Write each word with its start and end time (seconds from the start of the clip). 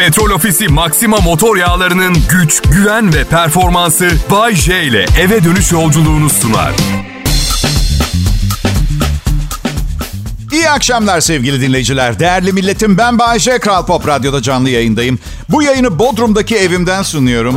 Petrol 0.00 0.30
Ofisi 0.30 0.68
Maxima 0.68 1.16
motor 1.16 1.56
yağlarının 1.56 2.16
güç, 2.30 2.62
güven 2.62 3.14
ve 3.14 3.24
performansı 3.24 4.10
Bay 4.30 4.54
J 4.54 4.82
ile 4.82 5.06
eve 5.20 5.44
dönüş 5.44 5.72
yolculuğunu 5.72 6.30
sunar. 6.30 6.72
İyi 10.52 10.70
akşamlar 10.70 11.20
sevgili 11.20 11.60
dinleyiciler. 11.60 12.18
Değerli 12.18 12.52
milletim 12.52 12.98
ben 12.98 13.18
Bayşe 13.18 13.58
Kral 13.58 13.86
Pop 13.86 14.08
Radyo'da 14.08 14.42
canlı 14.42 14.70
yayındayım. 14.70 15.18
Bu 15.48 15.62
yayını 15.62 15.98
Bodrum'daki 15.98 16.56
evimden 16.56 17.02
sunuyorum. 17.02 17.56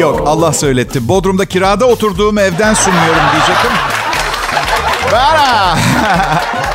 Yok 0.00 0.22
Allah 0.26 0.52
söyletti. 0.52 1.08
Bodrum'da 1.08 1.46
kirada 1.46 1.86
oturduğum 1.86 2.38
evden 2.38 2.74
sunuyorum 2.74 3.22
diyecektim. 3.32 3.70
Bara. 5.12 5.78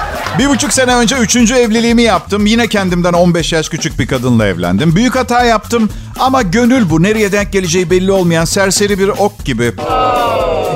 Bir 0.39 0.49
buçuk 0.49 0.73
sene 0.73 0.95
önce 0.95 1.15
üçüncü 1.15 1.55
evliliğimi 1.55 2.01
yaptım. 2.01 2.45
Yine 2.45 2.67
kendimden 2.67 3.13
15 3.13 3.53
yaş 3.53 3.69
küçük 3.69 3.99
bir 3.99 4.07
kadınla 4.07 4.47
evlendim. 4.47 4.95
Büyük 4.95 5.15
hata 5.15 5.43
yaptım 5.45 5.89
ama 6.19 6.41
gönül 6.41 6.89
bu. 6.89 7.03
Nereye 7.03 7.31
denk 7.31 7.53
geleceği 7.53 7.89
belli 7.89 8.11
olmayan 8.11 8.45
serseri 8.45 8.99
bir 8.99 9.07
ok 9.07 9.45
gibi. 9.45 9.73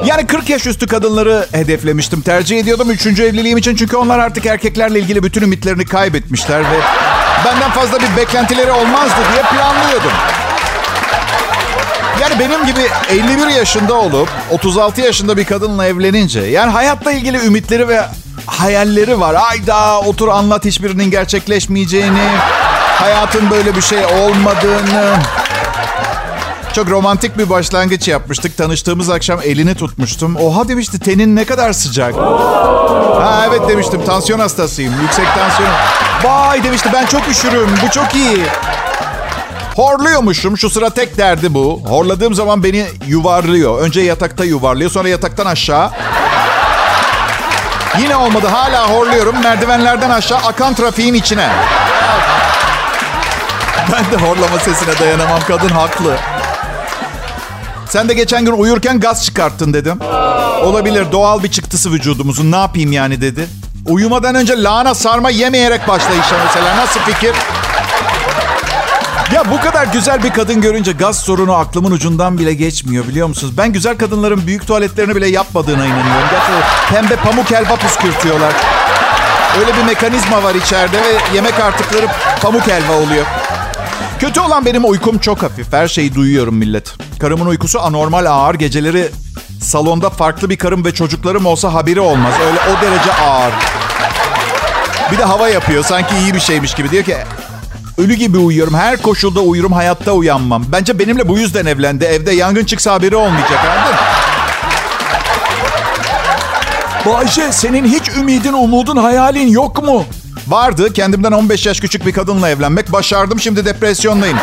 Yani 0.06 0.28
40 0.28 0.50
yaş 0.50 0.68
üstü 0.68 0.88
kadınları 0.88 1.48
hedeflemiştim. 1.52 2.22
Tercih 2.22 2.60
ediyordum 2.60 2.92
üçüncü 2.92 3.24
evliliğim 3.24 3.58
için. 3.58 3.76
Çünkü 3.76 3.98
onlar 3.98 4.20
artık 4.20 4.46
erkeklerle 4.46 5.00
ilgili 5.00 5.24
bütün 5.24 5.42
ümitlerini 5.42 5.86
kaybetmişler 5.86 6.60
ve 6.62 6.80
benden 7.46 7.72
fazla 7.72 8.00
bir 8.00 8.18
beklentileri 8.18 8.72
olmazdı 8.72 9.22
diye 9.34 9.44
planlıyordum. 9.44 10.12
Yani 12.22 12.40
benim 12.40 12.66
gibi 12.66 12.82
51 13.10 13.48
yaşında 13.48 13.94
olup 13.94 14.30
36 14.52 15.02
yaşında 15.02 15.38
bir 15.38 15.46
kadınla 15.46 15.86
evlenince 15.86 16.40
yani 16.40 16.72
hayatla 16.72 17.12
ilgili 17.12 17.38
ümitleri 17.38 17.88
ve 17.88 18.02
hayalleri 18.48 19.20
var. 19.20 19.36
Ayda 19.50 20.00
otur 20.00 20.28
anlat 20.28 20.66
hiçbirinin 20.66 21.12
gerçekleşmeyeceğini, 21.12 22.28
hayatın 23.00 23.50
böyle 23.50 23.76
bir 23.76 23.82
şey 23.82 24.06
olmadığını. 24.06 25.18
Çok 26.74 26.90
romantik 26.90 27.38
bir 27.38 27.50
başlangıç 27.50 28.08
yapmıştık. 28.08 28.58
Tanıştığımız 28.58 29.10
akşam 29.10 29.40
elini 29.44 29.76
tutmuştum. 29.76 30.36
Oha 30.36 30.68
demişti 30.68 31.00
tenin 31.00 31.36
ne 31.36 31.46
kadar 31.46 31.74
sıcak. 31.74 32.16
Ha 33.22 33.46
evet 33.50 33.62
demiştim 33.70 34.06
tansiyon 34.06 34.40
hastasıyım. 34.40 34.94
Yüksek 35.02 35.26
tansiyon. 35.26 35.70
Vay 36.24 36.64
demişti 36.64 36.90
ben 36.94 37.06
çok 37.06 37.28
üşürüm. 37.30 37.70
Bu 37.86 37.92
çok 37.92 38.16
iyi. 38.16 38.38
Horluyormuşum. 39.76 40.58
Şu 40.58 40.70
sıra 40.70 40.90
tek 40.90 41.18
derdi 41.18 41.54
bu. 41.54 41.82
Horladığım 41.88 42.34
zaman 42.34 42.64
beni 42.64 42.86
yuvarlıyor. 43.08 43.80
Önce 43.82 44.02
yatakta 44.02 44.46
yuvarlıyor. 44.46 44.92
Sonra 44.92 45.10
yataktan 45.10 45.46
aşağı. 45.46 45.92
Yine 48.02 48.16
olmadı. 48.16 48.48
Hala 48.48 48.90
horluyorum. 48.90 49.36
Merdivenlerden 49.44 50.10
aşağı 50.10 50.38
akan 50.38 50.74
trafiğin 50.74 51.14
içine. 51.14 51.50
Ben 53.94 54.12
de 54.12 54.24
horlama 54.26 54.60
sesine 54.60 55.00
dayanamam. 55.00 55.40
Kadın 55.48 55.70
haklı. 55.70 56.18
Sen 57.90 58.10
de 58.10 58.14
geçen 58.14 58.46
gün 58.46 58.52
uyurken 58.52 59.00
gaz 59.00 59.26
çıkarttın 59.26 59.74
dedim. 59.74 60.00
Olabilir 60.64 61.12
doğal 61.12 61.44
bir 61.44 61.52
çıktısı 61.52 61.92
vücudumuzun. 61.92 62.52
Ne 62.52 62.56
yapayım 62.58 62.92
yani 62.92 63.22
dedi. 63.22 63.48
Uyumadan 63.86 64.36
önce 64.36 64.64
lahana 64.64 64.96
sarma 64.96 65.30
yemeyerek 65.30 65.88
başla 65.88 66.10
işe 66.10 66.36
mesela. 66.46 66.78
Nasıl 66.78 67.00
fikir? 67.00 67.36
Ya 69.34 69.44
bu 69.52 69.62
kadar 69.62 69.88
güzel 69.88 70.24
bir 70.24 70.30
kadın 70.30 70.62
görünce 70.62 70.92
gaz 70.92 71.20
sorunu 71.20 71.54
aklımın 71.54 71.92
ucundan 71.92 72.38
bile 72.38 72.54
geçmiyor 72.54 73.08
biliyor 73.08 73.28
musunuz? 73.28 73.58
Ben 73.58 73.74
güzel 73.74 73.98
kadınların 73.98 74.48
büyük 74.48 74.68
tuvaletlerini 74.68 75.16
bile 75.16 75.28
yapmadığına 75.28 75.86
inanıyorum. 75.86 76.30
Gerçekten 76.32 76.62
pembe 76.90 77.16
pamuk 77.16 77.52
helva 77.52 77.76
püskürtüyorlar. 77.76 78.54
Öyle 79.60 79.78
bir 79.78 79.84
mekanizma 79.84 80.44
var 80.44 80.56
içeride 80.56 80.98
ve 80.98 81.36
yemek 81.36 81.60
artıkları 81.60 82.08
pamuk 82.42 82.68
helva 82.68 82.94
oluyor. 82.94 83.26
Kötü 84.20 84.40
olan 84.40 84.66
benim 84.66 84.90
uykum 84.90 85.18
çok 85.18 85.44
hafif. 85.44 85.74
Her 85.74 85.88
şeyi 85.88 86.16
duyuyorum 86.16 86.56
millet. 86.56 86.94
Karımın 87.20 87.46
uykusu 87.46 87.82
anormal 87.82 88.26
ağır. 88.26 88.56
Geceleri 88.56 89.12
salonda 89.62 90.10
farklı 90.10 90.50
bir 90.50 90.58
karım 90.58 90.86
ve 90.86 90.94
çocuklarım 90.94 91.46
olsa 91.46 91.74
haberi 91.74 92.00
olmaz. 92.00 92.34
Öyle 92.48 92.60
o 92.60 92.82
derece 92.82 93.14
ağır. 93.14 93.54
Bir 95.12 95.18
de 95.18 95.24
hava 95.24 95.50
yapıyor. 95.50 95.84
Sanki 95.84 96.18
iyi 96.18 96.34
bir 96.34 96.40
şeymiş 96.40 96.74
gibi. 96.74 96.92
Diyor 96.92 97.04
ki 97.04 97.18
ölü 97.98 98.14
gibi 98.14 98.38
uyuyorum. 98.38 98.74
Her 98.74 98.98
koşulda 98.98 99.40
uyurum. 99.40 99.72
Hayatta 99.72 100.12
uyanmam. 100.12 100.66
Bence 100.72 101.00
benimle 101.00 101.28
bu 101.28 101.38
yüzden 101.38 101.66
evlendi. 101.66 102.06
Evde 102.06 102.32
yangın 102.32 102.66
çıksa 102.66 102.94
haberi 102.94 103.16
olmayacak. 103.16 103.60
Anladın? 103.66 103.96
Bayşe 107.06 107.52
senin 107.52 107.86
hiç 107.86 108.10
ümidin, 108.10 108.54
umudun, 108.54 108.98
hayalin 108.98 109.48
yok 109.48 109.84
mu? 109.84 110.06
Vardı. 110.48 110.94
Kendimden 110.94 111.32
15 111.32 111.66
yaş 111.66 111.80
küçük 111.80 112.06
bir 112.06 112.14
kadınla 112.14 112.50
evlenmek. 112.50 112.92
Başardım. 112.92 113.40
Şimdi 113.40 113.66
depresyondayım. 113.66 114.38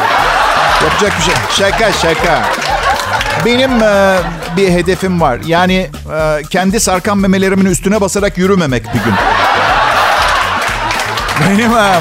Yapacak 0.85 1.13
bir 1.19 1.25
şey. 1.25 1.35
Şaka 1.51 1.93
şaka. 1.93 2.43
Benim 3.45 3.83
e, 3.83 4.19
bir 4.57 4.71
hedefim 4.71 5.21
var. 5.21 5.39
Yani 5.47 5.91
e, 6.17 6.43
kendi 6.51 6.81
sarkan 6.81 7.19
memelerimin 7.19 7.67
üstüne 7.67 8.01
basarak 8.01 8.39
yürümemek 8.39 8.85
bir 8.95 9.01
gün. 9.05 9.15
Benim 11.41 11.77
e, 11.77 12.01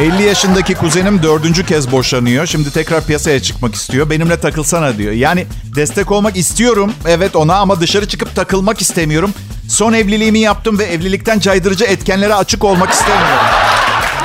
50 0.00 0.22
yaşındaki 0.22 0.74
kuzenim 0.74 1.22
dördüncü 1.22 1.66
kez 1.66 1.92
boşanıyor. 1.92 2.46
Şimdi 2.46 2.70
tekrar 2.70 3.04
piyasaya 3.04 3.42
çıkmak 3.42 3.74
istiyor. 3.74 4.10
Benimle 4.10 4.40
takılsana 4.40 4.98
diyor. 4.98 5.12
Yani 5.12 5.46
destek 5.76 6.12
olmak 6.12 6.36
istiyorum. 6.36 6.92
Evet 7.06 7.36
ona 7.36 7.56
ama 7.56 7.80
dışarı 7.80 8.08
çıkıp 8.08 8.36
takılmak 8.36 8.80
istemiyorum. 8.80 9.34
Son 9.68 9.92
evliliğimi 9.92 10.38
yaptım 10.38 10.78
ve 10.78 10.84
evlilikten 10.84 11.38
caydırıcı 11.38 11.84
etkenlere 11.84 12.34
açık 12.34 12.64
olmak 12.64 12.92
istemiyorum. 12.92 13.46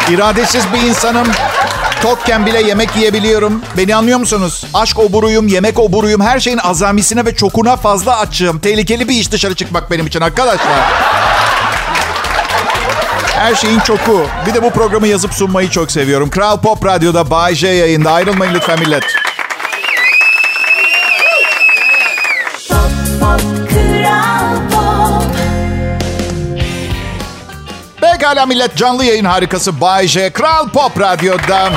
İradesiz 0.10 0.64
bir 0.74 0.90
insanım. 0.90 1.28
Tokken 2.02 2.46
bile 2.46 2.62
yemek 2.62 2.96
yiyebiliyorum. 2.96 3.62
Beni 3.78 3.96
anlıyor 3.96 4.20
musunuz? 4.20 4.66
Aşk 4.74 5.00
oburuyum, 5.00 5.48
yemek 5.48 5.80
oburuyum. 5.80 6.22
Her 6.22 6.40
şeyin 6.40 6.58
azamisine 6.58 7.26
ve 7.26 7.36
çokuna 7.36 7.76
fazla 7.78 8.20
açığım. 8.20 8.60
Tehlikeli 8.60 9.10
bir 9.10 9.16
iş 9.16 9.32
dışarı 9.32 9.56
çıkmak 9.56 9.92
benim 9.92 10.08
için 10.08 10.22
arkadaşlar. 10.22 10.92
Her 13.42 13.56
şeyin 13.56 13.80
çoku. 13.80 14.26
Bir 14.46 14.54
de 14.54 14.64
bu 14.64 14.70
programı 14.70 15.08
yazıp 15.08 15.34
sunmayı 15.34 15.70
çok 15.70 15.92
seviyorum. 15.92 16.30
Kral 16.30 16.62
Pop 16.62 16.86
Radyo'da 16.86 17.30
Bay 17.30 17.56
J 17.56 17.68
yayında. 17.68 18.12
Ayrılmayın 18.12 18.54
lütfen 18.54 18.80
millet. 18.80 19.04
Pekala 28.02 28.46
millet 28.46 28.76
canlı 28.76 29.06
yayın 29.06 29.26
harikası 29.26 29.82
Bay 29.82 30.08
J. 30.08 30.30
Kral 30.30 30.70
Pop 30.70 31.00
Radyo'da. 31.00 31.70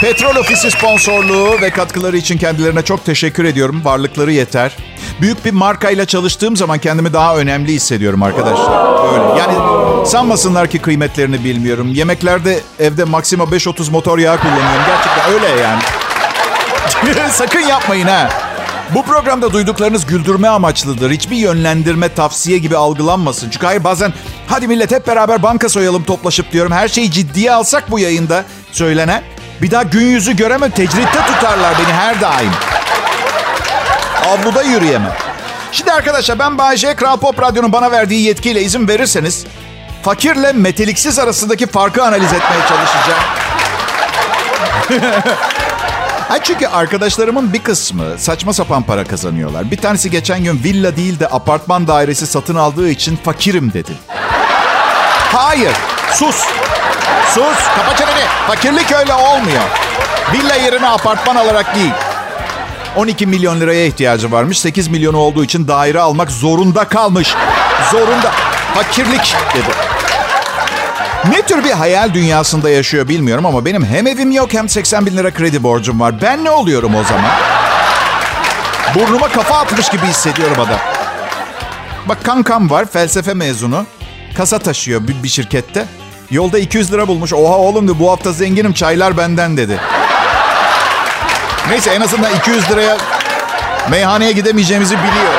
Petrol 0.00 0.36
Ofisi 0.36 0.70
sponsorluğu 0.70 1.60
ve 1.62 1.70
katkıları 1.70 2.16
için 2.16 2.38
kendilerine 2.38 2.82
çok 2.82 3.04
teşekkür 3.04 3.44
ediyorum. 3.44 3.84
Varlıkları 3.84 4.32
yeter. 4.32 4.76
Büyük 5.20 5.44
bir 5.44 5.52
markayla 5.52 6.06
çalıştığım 6.06 6.56
zaman 6.56 6.78
kendimi 6.78 7.12
daha 7.12 7.36
önemli 7.36 7.72
hissediyorum 7.72 8.22
arkadaşlar. 8.22 9.12
Öyle. 9.12 9.38
Yani 9.38 9.54
sanmasınlar 10.06 10.68
ki 10.68 10.78
kıymetlerini 10.78 11.44
bilmiyorum. 11.44 11.88
Yemeklerde 11.94 12.60
evde 12.78 13.04
Maxima 13.04 13.52
530 13.52 13.88
motor 13.88 14.18
yağı 14.18 14.40
kullanıyorum. 14.40 14.82
Gerçekten 14.86 15.32
öyle 15.32 15.62
yani. 15.62 15.82
Sakın 17.32 17.60
yapmayın 17.60 18.06
ha. 18.06 18.28
Bu 18.94 19.02
programda 19.02 19.52
duyduklarınız 19.52 20.06
güldürme 20.06 20.48
amaçlıdır. 20.48 21.10
Hiçbir 21.10 21.36
yönlendirme, 21.36 22.14
tavsiye 22.14 22.58
gibi 22.58 22.76
algılanmasın. 22.76 23.50
Çünkü 23.50 23.66
hayır 23.66 23.84
bazen 23.84 24.12
hadi 24.46 24.68
millet 24.68 24.90
hep 24.90 25.06
beraber 25.06 25.42
banka 25.42 25.68
soyalım 25.68 26.04
toplaşıp 26.04 26.52
diyorum. 26.52 26.72
Her 26.72 26.88
şeyi 26.88 27.10
ciddiye 27.10 27.52
alsak 27.52 27.90
bu 27.90 27.98
yayında 27.98 28.44
söylenen. 28.72 29.22
Bir 29.62 29.70
daha 29.70 29.82
gün 29.82 30.06
yüzü 30.06 30.36
göremem. 30.36 30.70
Tecritte 30.70 31.18
tutarlar 31.26 31.74
beni 31.78 31.92
her 31.94 32.20
daim. 32.20 32.50
Avluda 34.28 34.62
yürüyemem. 34.62 35.12
Şimdi 35.72 35.92
arkadaşlar 35.92 36.38
ben 36.38 36.58
Bayece 36.58 36.94
Kral 36.94 37.16
Pop 37.16 37.42
Radyo'nun 37.42 37.72
bana 37.72 37.90
verdiği 37.90 38.22
yetkiyle 38.22 38.62
izin 38.62 38.88
verirseniz 38.88 39.46
fakirle 40.02 40.52
meteliksiz 40.52 41.18
arasındaki 41.18 41.66
farkı 41.66 42.04
analiz 42.04 42.32
etmeye 42.32 42.60
çalışacağım. 42.68 43.22
ha 46.28 46.42
çünkü 46.42 46.66
arkadaşlarımın 46.66 47.52
bir 47.52 47.58
kısmı 47.58 48.18
saçma 48.18 48.52
sapan 48.52 48.82
para 48.82 49.04
kazanıyorlar. 49.04 49.70
Bir 49.70 49.76
tanesi 49.76 50.10
geçen 50.10 50.44
gün 50.44 50.60
villa 50.64 50.96
değil 50.96 51.20
de 51.20 51.26
apartman 51.26 51.86
dairesi 51.86 52.26
satın 52.26 52.54
aldığı 52.54 52.88
için 52.88 53.16
fakirim 53.16 53.72
dedi. 53.72 53.92
Hayır, 55.32 55.72
sus. 56.12 56.44
Sus, 57.34 57.58
kapa 57.76 57.96
çeneni. 57.96 58.24
Fakirlik 58.46 58.92
öyle 58.92 59.14
olmuyor. 59.14 59.62
Villa 60.32 60.54
yerine 60.54 60.88
apartman 60.88 61.36
alarak 61.36 61.74
değil. 61.74 61.92
12 62.98 63.26
milyon 63.26 63.60
liraya 63.60 63.86
ihtiyacı 63.86 64.32
varmış. 64.32 64.60
8 64.60 64.88
milyonu 64.88 65.16
olduğu 65.16 65.44
için 65.44 65.68
daire 65.68 66.00
almak 66.00 66.30
zorunda 66.30 66.84
kalmış. 66.84 67.34
Zorunda. 67.90 68.32
Fakirlik 68.74 69.36
dedi. 69.54 69.74
Ne 71.30 71.42
tür 71.42 71.64
bir 71.64 71.70
hayal 71.70 72.14
dünyasında 72.14 72.70
yaşıyor 72.70 73.08
bilmiyorum 73.08 73.46
ama 73.46 73.64
benim 73.64 73.84
hem 73.84 74.06
evim 74.06 74.30
yok 74.30 74.54
hem 74.54 74.68
80 74.68 75.06
bin 75.06 75.16
lira 75.16 75.30
kredi 75.30 75.62
borcum 75.62 76.00
var. 76.00 76.14
Ben 76.22 76.44
ne 76.44 76.50
oluyorum 76.50 76.94
o 76.94 77.04
zaman? 77.04 77.30
Burnuma 78.94 79.28
kafa 79.28 79.58
atmış 79.58 79.88
gibi 79.88 80.06
hissediyorum 80.06 80.56
adam. 80.60 80.78
Bak 82.08 82.24
kankam 82.24 82.70
var 82.70 82.86
felsefe 82.92 83.34
mezunu. 83.34 83.86
Kasa 84.36 84.58
taşıyor 84.58 85.08
bir, 85.08 85.22
bir 85.22 85.28
şirkette. 85.28 85.86
Yolda 86.30 86.58
200 86.58 86.92
lira 86.92 87.08
bulmuş. 87.08 87.32
Oha 87.32 87.56
oğlum 87.56 87.88
de 87.88 87.98
bu 87.98 88.10
hafta 88.10 88.32
zenginim 88.32 88.72
çaylar 88.72 89.16
benden 89.16 89.56
dedi. 89.56 89.80
Neyse 91.70 91.90
en 91.90 92.00
azından 92.00 92.34
200 92.34 92.70
liraya 92.70 92.96
meyhaneye 93.90 94.32
gidemeyeceğimizi 94.32 94.96
biliyor. 94.98 95.32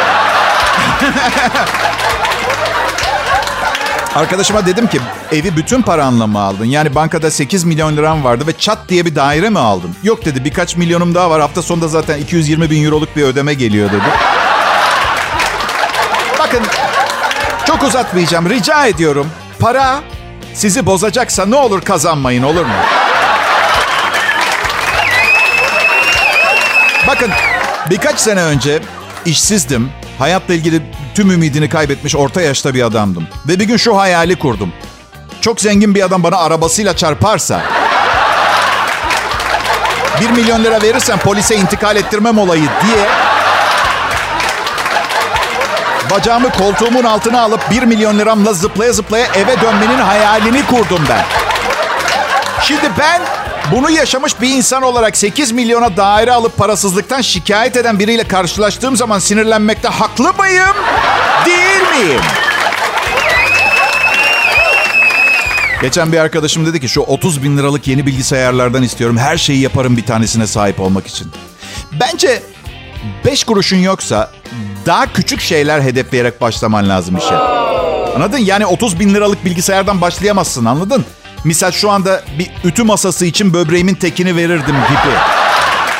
Arkadaşıma 4.15 4.65
dedim 4.65 4.87
ki 4.87 4.99
evi 5.31 5.55
bütün 5.55 5.81
paranla 5.81 6.27
mı 6.27 6.39
aldın? 6.39 6.65
Yani 6.65 6.95
bankada 6.95 7.31
8 7.31 7.63
milyon 7.63 7.97
liram 7.97 8.23
vardı 8.23 8.47
ve 8.47 8.53
çat 8.57 8.77
diye 8.89 9.05
bir 9.05 9.15
daire 9.15 9.49
mi 9.49 9.59
aldın? 9.59 9.95
Yok 10.03 10.25
dedi 10.25 10.45
birkaç 10.45 10.75
milyonum 10.75 11.15
daha 11.15 11.29
var. 11.29 11.41
Hafta 11.41 11.61
sonunda 11.61 11.87
zaten 11.87 12.17
220 12.17 12.69
bin 12.69 12.85
euroluk 12.85 13.15
bir 13.15 13.23
ödeme 13.23 13.53
geliyor 13.53 13.89
dedi. 13.91 14.01
Bakın 16.39 16.61
çok 17.67 17.83
uzatmayacağım 17.83 18.49
rica 18.49 18.85
ediyorum. 18.85 19.27
Para 19.59 19.99
sizi 20.53 20.85
bozacaksa 20.85 21.45
ne 21.45 21.55
olur 21.55 21.81
kazanmayın 21.81 22.43
olur 22.43 22.65
mu? 22.65 22.73
Bakın 27.09 27.31
birkaç 27.89 28.19
sene 28.19 28.41
önce 28.41 28.79
işsizdim. 29.25 29.91
Hayatla 30.19 30.53
ilgili 30.53 30.81
tüm 31.15 31.31
ümidini 31.31 31.69
kaybetmiş 31.69 32.15
orta 32.15 32.41
yaşta 32.41 32.73
bir 32.73 32.83
adamdım. 32.83 33.27
Ve 33.47 33.59
bir 33.59 33.63
gün 33.65 33.77
şu 33.77 33.97
hayali 33.97 34.39
kurdum. 34.39 34.73
Çok 35.41 35.61
zengin 35.61 35.95
bir 35.95 36.03
adam 36.03 36.23
bana 36.23 36.38
arabasıyla 36.38 36.95
çarparsa... 36.95 37.61
bir 40.21 40.29
milyon 40.29 40.63
lira 40.63 40.81
verirsen 40.81 41.19
polise 41.19 41.56
intikal 41.56 41.95
ettirmem 41.95 42.38
olayı 42.38 42.61
diye... 42.61 43.07
Bacağımı 46.12 46.51
koltuğumun 46.51 47.03
altına 47.03 47.41
alıp 47.41 47.71
bir 47.71 47.83
milyon 47.83 48.19
liramla 48.19 48.53
zıplaya 48.53 48.94
zıplaya 48.94 49.25
eve 49.25 49.62
dönmenin 49.62 50.00
hayalini 50.00 50.65
kurdum 50.65 51.05
ben. 51.09 51.25
Şimdi 52.62 52.89
ben 53.00 53.21
bunu 53.71 53.89
yaşamış 53.89 54.42
bir 54.42 54.50
insan 54.50 54.83
olarak 54.83 55.18
8 55.18 55.51
milyona 55.51 55.98
daire 55.98 56.31
alıp 56.31 56.57
parasızlıktan 56.57 57.21
şikayet 57.21 57.77
eden 57.77 58.00
biriyle 58.00 58.24
karşılaştığım 58.24 58.95
zaman 58.95 59.19
sinirlenmekte 59.19 59.88
haklı 59.88 60.33
mıyım? 60.33 60.75
Değil 61.45 62.06
miyim? 62.06 62.21
Geçen 65.81 66.12
bir 66.12 66.18
arkadaşım 66.18 66.66
dedi 66.66 66.80
ki 66.80 66.89
şu 66.89 67.01
30 67.01 67.44
bin 67.44 67.57
liralık 67.57 67.88
yeni 67.88 68.06
bilgisayarlardan 68.06 68.83
istiyorum. 68.83 69.18
Her 69.18 69.38
şeyi 69.38 69.62
yaparım 69.62 69.98
bir 69.98 70.06
tanesine 70.06 70.48
sahip 70.48 70.80
olmak 70.80 71.07
için. 71.07 71.27
Bence 71.92 72.44
5 73.25 73.44
kuruşun 73.44 73.77
yoksa 73.77 74.31
daha 74.86 75.13
küçük 75.13 75.42
şeyler 75.42 75.81
hedefleyerek 75.81 76.42
başlaman 76.42 76.89
lazım 76.89 77.18
işe. 77.18 77.36
Anladın? 78.15 78.38
Yani 78.38 78.65
30 78.65 79.00
bin 79.00 79.13
liralık 79.13 79.45
bilgisayardan 79.45 80.01
başlayamazsın 80.01 80.65
anladın? 80.65 81.06
Misal 81.44 81.71
şu 81.71 81.91
anda 81.91 82.21
bir 82.39 82.51
ütü 82.63 82.83
masası 82.83 83.25
için 83.25 83.53
böbreğimin 83.53 83.95
tekini 83.95 84.36
verirdim 84.36 84.75
gibi. 84.75 85.15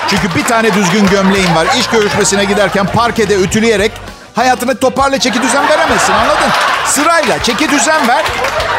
Çünkü 0.10 0.36
bir 0.36 0.44
tane 0.44 0.74
düzgün 0.74 1.08
gömleğim 1.08 1.56
var. 1.56 1.68
İş 1.80 1.88
görüşmesine 1.88 2.46
giderken 2.46 2.86
parkede 2.86 3.36
ütüleyerek 3.36 3.92
hayatını 4.36 4.76
toparla 4.80 5.20
çeki 5.20 5.42
düzen 5.42 5.70
veremezsin 5.70 6.14
anladın? 6.14 6.50
Sırayla 6.86 7.44
çeki 7.44 7.70
düzen 7.70 8.08
ver, 8.08 8.26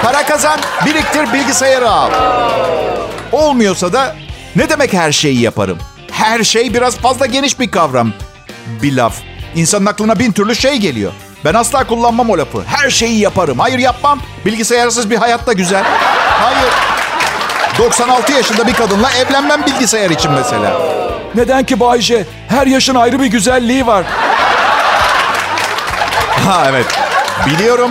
para 0.03 0.27
kazan, 0.27 0.61
biriktir, 0.87 1.33
bilgisayarı 1.33 1.91
al. 1.91 2.11
Olmuyorsa 3.33 3.93
da 3.93 4.17
ne 4.57 4.69
demek 4.69 4.93
her 4.93 5.13
şeyi 5.13 5.41
yaparım? 5.41 5.79
Her 6.13 6.45
şey 6.45 6.75
biraz 6.75 6.97
fazla 6.97 7.27
geniş 7.27 7.61
bir 7.61 7.71
kavram. 7.71 8.13
Bir 8.83 8.97
laf. 8.97 9.15
İnsanın 9.55 9.87
aklına 9.87 10.19
bin 10.19 10.33
türlü 10.33 10.55
şey 10.55 10.77
geliyor. 10.77 11.13
Ben 11.45 11.55
asla 11.55 11.87
kullanmam 11.87 12.31
o 12.31 12.39
lafı. 12.39 12.63
Her 12.67 12.91
şeyi 12.91 13.19
yaparım. 13.19 13.59
Hayır 13.59 13.79
yapmam. 13.79 14.21
Bilgisayarsız 14.47 15.11
bir 15.11 15.17
hayat 15.17 15.47
da 15.47 15.53
güzel. 15.53 15.85
Hayır. 16.41 16.71
96 17.79 18.33
yaşında 18.33 18.67
bir 18.67 18.75
kadınla 18.75 19.11
evlenmem 19.13 19.67
bilgisayar 19.67 20.11
için 20.11 20.33
mesela. 20.33 20.73
Neden 21.35 21.65
ki 21.65 21.81
Bayce? 21.81 22.27
Her 22.49 22.67
yaşın 22.67 22.95
ayrı 22.95 23.21
bir 23.21 23.27
güzelliği 23.27 23.87
var. 23.87 24.05
Ha 26.47 26.67
evet. 26.71 26.87
Biliyorum. 27.47 27.91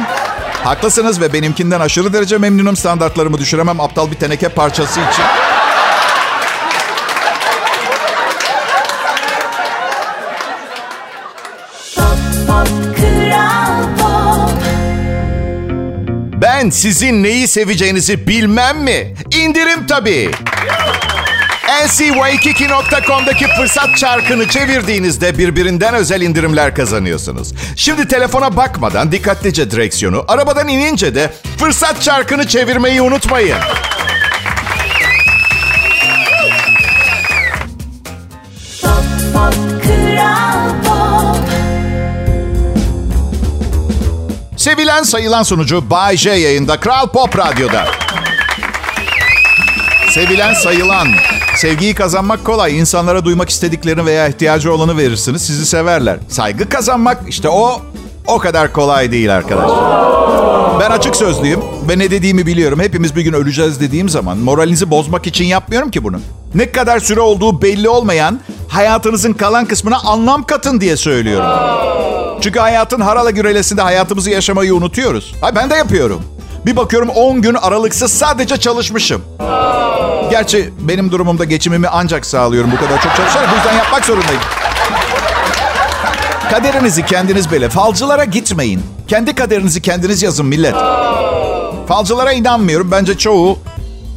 Haklısınız 0.64 1.22
ve 1.22 1.34
benimkinden 1.34 1.80
aşırı 1.80 2.14
derece 2.14 2.38
memnunum. 2.38 2.76
Standartlarımı 2.76 3.38
düşüremem 3.38 3.80
aptal 3.80 4.12
bir 4.12 4.16
teneke 4.16 4.50
parçası 4.50 5.00
için. 5.00 5.24
Ben 16.60 16.70
sizin 16.70 17.24
neyi 17.24 17.48
seveceğinizi 17.48 18.28
bilmem 18.28 18.84
mi? 18.84 19.14
İndirim 19.32 19.88
tabii. 19.88 20.32
ncwaikiki.com'daki 21.88 23.48
fırsat 23.48 23.98
çarkını 23.98 24.48
çevirdiğinizde 24.48 25.38
birbirinden 25.38 25.94
özel 25.94 26.22
indirimler 26.22 26.76
kazanıyorsunuz. 26.76 27.54
Şimdi 27.76 28.08
telefona 28.08 28.58
bakmadan 28.58 29.12
dikkatlice 29.12 29.72
direksiyonu, 29.72 30.26
arabadan 30.28 30.68
inince 30.68 31.16
de 31.16 31.34
fırsat 31.58 32.02
çarkını 32.02 32.48
çevirmeyi 32.48 33.02
unutmayın. 33.02 33.58
Sevilen 44.60 45.04
sayılan 45.04 45.44
sunucu 45.44 45.90
Bay 45.90 46.18
J 46.18 46.30
yayında 46.30 46.80
Kral 46.80 47.08
Pop 47.08 47.38
Radyo'da. 47.38 47.86
Sevilen 50.12 50.54
sayılan. 50.54 51.08
Sevgiyi 51.56 51.96
kazanmak 51.96 52.46
kolay. 52.46 52.80
İnsanlara 52.80 53.26
duymak 53.26 53.50
istediklerini 53.50 54.06
veya 54.06 54.28
ihtiyacı 54.28 54.74
olanı 54.74 54.98
verirsiniz. 54.98 55.42
Sizi 55.42 55.66
severler. 55.66 56.18
Saygı 56.30 56.70
kazanmak 56.70 57.22
işte 57.28 57.50
o 57.50 57.82
o 58.28 58.40
kadar 58.40 58.74
kolay 58.74 59.12
değil 59.12 59.36
arkadaşlar. 59.36 60.80
Ben 60.80 60.92
açık 60.92 61.16
sözlüyüm 61.16 61.60
ve 61.90 62.00
ne 62.00 62.12
dediğimi 62.12 62.46
biliyorum. 62.46 62.80
Hepimiz 62.80 63.16
bir 63.16 63.22
gün 63.22 63.34
öleceğiz 63.34 63.80
dediğim 63.80 64.10
zaman 64.10 64.38
moralinizi 64.38 64.92
bozmak 64.92 65.28
için 65.28 65.46
yapmıyorum 65.46 65.92
ki 65.92 66.04
bunu. 66.04 66.20
Ne 66.56 66.72
kadar 66.72 67.00
süre 67.00 67.20
olduğu 67.20 67.62
belli 67.62 67.90
olmayan 67.90 68.40
hayatınızın 68.70 69.34
kalan 69.34 69.66
kısmına 69.66 69.98
anlam 69.98 70.44
katın 70.44 70.82
diye 70.82 70.98
söylüyorum. 70.98 71.50
Çünkü 72.42 72.60
hayatın 72.60 73.02
harala 73.02 73.30
gürelesinde 73.30 73.82
hayatımızı 73.82 74.30
yaşamayı 74.30 74.76
unutuyoruz. 74.76 75.36
Ay 75.42 75.56
ben 75.56 75.70
de 75.70 75.76
yapıyorum. 75.76 76.22
Bir 76.66 76.76
bakıyorum 76.76 77.10
10 77.10 77.42
gün 77.42 77.54
aralıksız 77.54 78.12
sadece 78.12 78.58
çalışmışım. 78.58 79.22
Gerçi 80.32 80.74
benim 80.80 81.12
durumumda 81.12 81.44
geçimimi 81.44 81.88
ancak 81.88 82.26
sağlıyorum 82.26 82.72
bu 82.72 82.76
kadar 82.76 83.02
çok 83.02 83.16
çalışarak. 83.16 83.50
Bu 83.52 83.56
yüzden 83.56 83.78
yapmak 83.78 84.06
zorundayım. 84.06 84.42
Kaderinizi 86.52 87.06
kendiniz 87.06 87.52
belirle. 87.52 87.70
Falcılara 87.70 88.26
gitmeyin. 88.26 88.82
Kendi 89.08 89.36
kaderinizi 89.36 89.82
kendiniz 89.82 90.24
yazın 90.24 90.46
millet. 90.46 90.76
Falcılara 91.88 92.32
inanmıyorum. 92.32 92.92
Bence 92.92 93.18
çoğu 93.18 93.58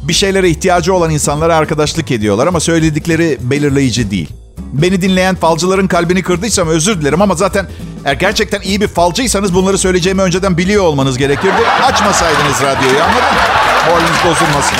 bir 0.03 0.13
şeylere 0.13 0.49
ihtiyacı 0.49 0.93
olan 0.93 1.11
insanlara 1.11 1.55
arkadaşlık 1.55 2.11
ediyorlar 2.11 2.47
ama 2.47 2.59
söyledikleri 2.59 3.37
belirleyici 3.41 4.11
değil. 4.11 4.29
Beni 4.73 5.01
dinleyen 5.01 5.35
falcıların 5.35 5.87
kalbini 5.87 6.23
kırdıysam 6.23 6.67
özür 6.67 7.01
dilerim 7.01 7.21
ama 7.21 7.35
zaten 7.35 7.67
eğer 8.05 8.13
gerçekten 8.13 8.61
iyi 8.61 8.81
bir 8.81 8.87
falcıysanız 8.87 9.53
bunları 9.53 9.77
söyleyeceğimi 9.77 10.21
önceden 10.21 10.57
biliyor 10.57 10.83
olmanız 10.83 11.17
gerekirdi. 11.17 11.67
Açmasaydınız 11.83 12.61
radyoyu 12.61 13.03
anladın 13.03 13.21
mı? 13.21 13.41
Moraliniz 13.89 14.19
bozulmasın. 14.25 14.77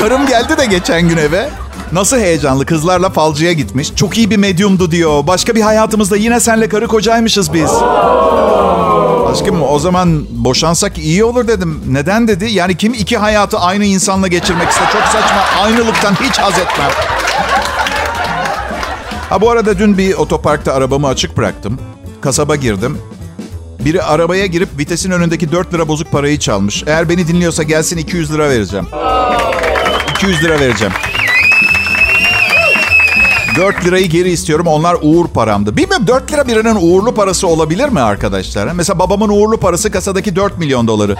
Karım 0.00 0.26
geldi 0.26 0.58
de 0.58 0.66
geçen 0.66 1.08
gün 1.08 1.16
eve. 1.16 1.48
Nasıl 1.92 2.18
heyecanlı 2.18 2.66
kızlarla 2.66 3.10
falcıya 3.10 3.52
gitmiş. 3.52 3.94
Çok 3.96 4.18
iyi 4.18 4.30
bir 4.30 4.36
medyumdu 4.36 4.90
diyor. 4.90 5.26
Başka 5.26 5.54
bir 5.54 5.62
hayatımızda 5.62 6.16
yine 6.16 6.40
senle 6.40 6.68
karı 6.68 6.86
kocaymışız 6.86 7.52
biz. 7.52 7.70
Aşkım 9.30 9.62
o 9.62 9.78
zaman 9.78 10.26
boşansak 10.30 10.98
iyi 10.98 11.24
olur 11.24 11.48
dedim. 11.48 11.80
Neden 11.88 12.28
dedi? 12.28 12.44
Yani 12.50 12.76
kim 12.76 12.94
iki 12.94 13.18
hayatı 13.18 13.58
aynı 13.58 13.84
insanla 13.84 14.28
geçirmek 14.28 14.68
ister? 14.68 14.92
Çok 14.92 15.02
saçma. 15.02 15.42
Aynılıktan 15.62 16.14
hiç 16.14 16.38
haz 16.38 16.58
etmem. 16.58 16.90
Ha 19.30 19.40
bu 19.40 19.50
arada 19.50 19.78
dün 19.78 19.98
bir 19.98 20.14
otoparkta 20.14 20.72
arabamı 20.72 21.06
açık 21.06 21.36
bıraktım. 21.36 21.78
Kasaba 22.20 22.56
girdim. 22.56 22.98
Biri 23.84 24.02
arabaya 24.02 24.46
girip 24.46 24.68
vitesin 24.78 25.10
önündeki 25.10 25.52
4 25.52 25.74
lira 25.74 25.88
bozuk 25.88 26.12
parayı 26.12 26.38
çalmış. 26.38 26.84
Eğer 26.86 27.08
beni 27.08 27.28
dinliyorsa 27.28 27.62
gelsin 27.62 27.96
200 27.96 28.32
lira 28.32 28.48
vereceğim. 28.50 28.86
200 30.16 30.44
lira 30.44 30.60
vereceğim. 30.60 30.92
4 33.56 33.84
lirayı 33.84 34.08
geri 34.08 34.30
istiyorum. 34.30 34.66
Onlar 34.66 34.96
uğur 35.02 35.28
paramdı. 35.28 35.76
Bilmiyorum 35.76 36.06
4 36.06 36.32
lira 36.32 36.46
birinin 36.46 36.76
uğurlu 36.80 37.14
parası 37.14 37.46
olabilir 37.46 37.88
mi 37.88 38.00
arkadaşlar? 38.00 38.66
Mesela 38.66 38.98
babamın 38.98 39.28
uğurlu 39.28 39.56
parası 39.60 39.90
kasadaki 39.90 40.36
4 40.36 40.58
milyon 40.58 40.88
doları. 40.88 41.16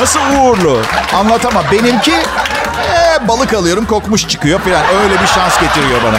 Nasıl 0.00 0.20
uğurlu? 0.20 0.78
Anlatamam. 1.14 1.64
Benimki 1.72 2.12
ee, 2.12 3.28
balık 3.28 3.54
alıyorum 3.54 3.86
kokmuş 3.86 4.28
çıkıyor 4.28 4.60
falan. 4.60 4.82
Öyle 5.02 5.22
bir 5.22 5.26
şans 5.26 5.60
getiriyor 5.60 6.00
bana. 6.04 6.18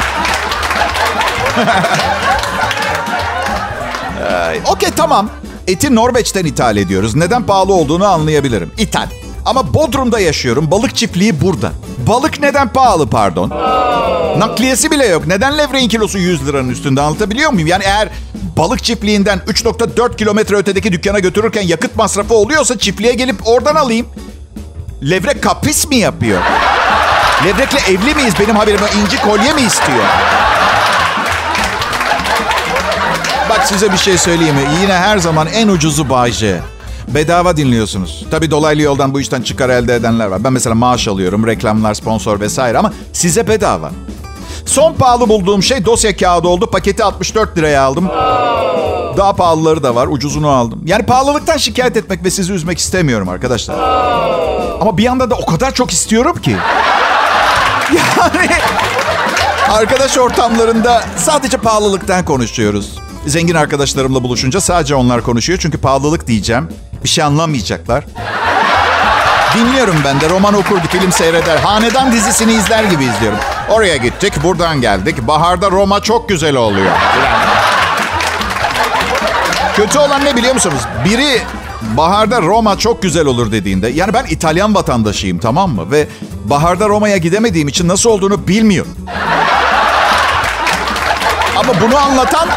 Okey 4.71 4.89
tamam. 4.95 5.29
Eti 5.67 5.95
Norveç'ten 5.95 6.45
ithal 6.45 6.77
ediyoruz. 6.77 7.15
Neden 7.15 7.43
pahalı 7.43 7.73
olduğunu 7.73 8.05
anlayabilirim. 8.05 8.71
İthal. 8.77 9.07
Ama 9.49 9.73
Bodrum'da 9.73 10.19
yaşıyorum. 10.19 10.71
Balık 10.71 10.95
çiftliği 10.95 11.41
burada. 11.41 11.71
Balık 12.07 12.39
neden 12.39 12.69
pahalı 12.69 13.09
pardon? 13.09 13.49
Nakliyesi 14.39 14.91
bile 14.91 15.05
yok. 15.05 15.27
Neden 15.27 15.57
levreğin 15.57 15.89
kilosu 15.89 16.17
100 16.17 16.47
liranın 16.47 16.69
üstünde 16.69 17.01
anlatabiliyor 17.01 17.51
muyum? 17.51 17.67
Yani 17.67 17.83
eğer 17.83 18.09
balık 18.57 18.83
çiftliğinden 18.83 19.39
3.4 19.47 20.15
kilometre 20.15 20.55
ötedeki 20.55 20.91
dükkana 20.91 21.19
götürürken 21.19 21.61
yakıt 21.61 21.95
masrafı 21.95 22.33
oluyorsa 22.33 22.77
çiftliğe 22.77 23.13
gelip 23.13 23.47
oradan 23.47 23.75
alayım. 23.75 24.07
Levrek 25.09 25.43
kapris 25.43 25.87
mi 25.87 25.95
yapıyor? 25.95 26.41
Levrekle 27.45 27.79
evli 27.93 28.15
miyiz? 28.15 28.33
Benim 28.39 28.55
haberim 28.55 28.79
inci 29.01 29.21
kolye 29.21 29.53
mi 29.53 29.61
istiyor? 29.61 30.05
Bak 33.49 33.67
size 33.67 33.91
bir 33.91 33.97
şey 33.97 34.17
söyleyeyim 34.17 34.55
mi? 34.55 34.61
Yine 34.81 34.93
her 34.93 35.17
zaman 35.17 35.47
en 35.47 35.67
ucuzu 35.67 36.09
Bayce. 36.09 36.61
Bedava 37.13 37.57
dinliyorsunuz. 37.57 38.25
Tabii 38.31 38.51
dolaylı 38.51 38.81
yoldan 38.81 39.13
bu 39.13 39.19
işten 39.21 39.41
çıkar 39.41 39.69
elde 39.69 39.95
edenler 39.95 40.27
var. 40.27 40.43
Ben 40.43 40.53
mesela 40.53 40.75
maaş 40.75 41.07
alıyorum, 41.07 41.47
reklamlar, 41.47 41.93
sponsor 41.93 42.39
vesaire 42.39 42.77
ama 42.77 42.93
size 43.13 43.47
bedava. 43.47 43.91
Son 44.65 44.93
pahalı 44.93 45.29
bulduğum 45.29 45.63
şey 45.63 45.85
dosya 45.85 46.17
kağıdı 46.17 46.47
oldu. 46.47 46.67
Paketi 46.71 47.03
64 47.03 47.57
liraya 47.57 47.81
aldım. 47.83 48.07
Daha 49.17 49.33
pahalıları 49.33 49.83
da 49.83 49.95
var. 49.95 50.07
Ucuzunu 50.07 50.49
aldım. 50.49 50.81
Yani 50.85 51.05
pahalılıktan 51.05 51.57
şikayet 51.57 51.97
etmek 51.97 52.23
ve 52.23 52.31
sizi 52.31 52.53
üzmek 52.53 52.79
istemiyorum 52.79 53.29
arkadaşlar. 53.29 53.75
Ama 54.81 54.97
bir 54.97 55.03
yandan 55.03 55.29
da 55.29 55.35
o 55.35 55.45
kadar 55.45 55.73
çok 55.73 55.91
istiyorum 55.91 56.37
ki. 56.41 56.55
Yani 58.17 58.49
arkadaş 59.69 60.17
ortamlarında 60.17 61.03
sadece 61.17 61.57
pahalılıktan 61.57 62.25
konuşuyoruz. 62.25 62.99
Zengin 63.27 63.55
arkadaşlarımla 63.55 64.23
buluşunca 64.23 64.61
sadece 64.61 64.95
onlar 64.95 65.21
konuşuyor. 65.23 65.59
Çünkü 65.61 65.77
pahalılık 65.77 66.27
diyeceğim. 66.27 66.69
Bir 67.03 67.09
şey 67.09 67.23
anlamayacaklar. 67.23 68.03
Dinliyorum 69.55 69.95
ben 70.05 70.21
de 70.21 70.29
roman 70.29 70.53
okur, 70.53 70.79
film 70.79 71.11
seyreder. 71.11 71.57
Hanedan 71.57 72.11
dizisini 72.11 72.53
izler 72.53 72.83
gibi 72.83 73.03
izliyorum. 73.03 73.39
Oraya 73.69 73.97
gittik, 73.97 74.43
buradan 74.43 74.81
geldik. 74.81 75.27
Baharda 75.27 75.71
Roma 75.71 75.99
çok 75.99 76.29
güzel 76.29 76.55
oluyor. 76.55 76.91
Kötü 79.75 79.99
olan 79.99 80.25
ne 80.25 80.35
biliyor 80.35 80.53
musunuz? 80.53 80.81
Biri 81.05 81.41
baharda 81.81 82.41
Roma 82.41 82.77
çok 82.77 83.01
güzel 83.01 83.25
olur 83.25 83.51
dediğinde. 83.51 83.87
Yani 83.87 84.13
ben 84.13 84.25
İtalyan 84.25 84.75
vatandaşıyım 84.75 85.39
tamam 85.39 85.71
mı? 85.71 85.91
Ve 85.91 86.07
baharda 86.43 86.89
Roma'ya 86.89 87.17
gidemediğim 87.17 87.67
için 87.67 87.87
nasıl 87.87 88.09
olduğunu 88.09 88.47
bilmiyorum. 88.47 88.95
Ama 91.57 91.73
bunu 91.81 91.97
anlatan 91.97 92.49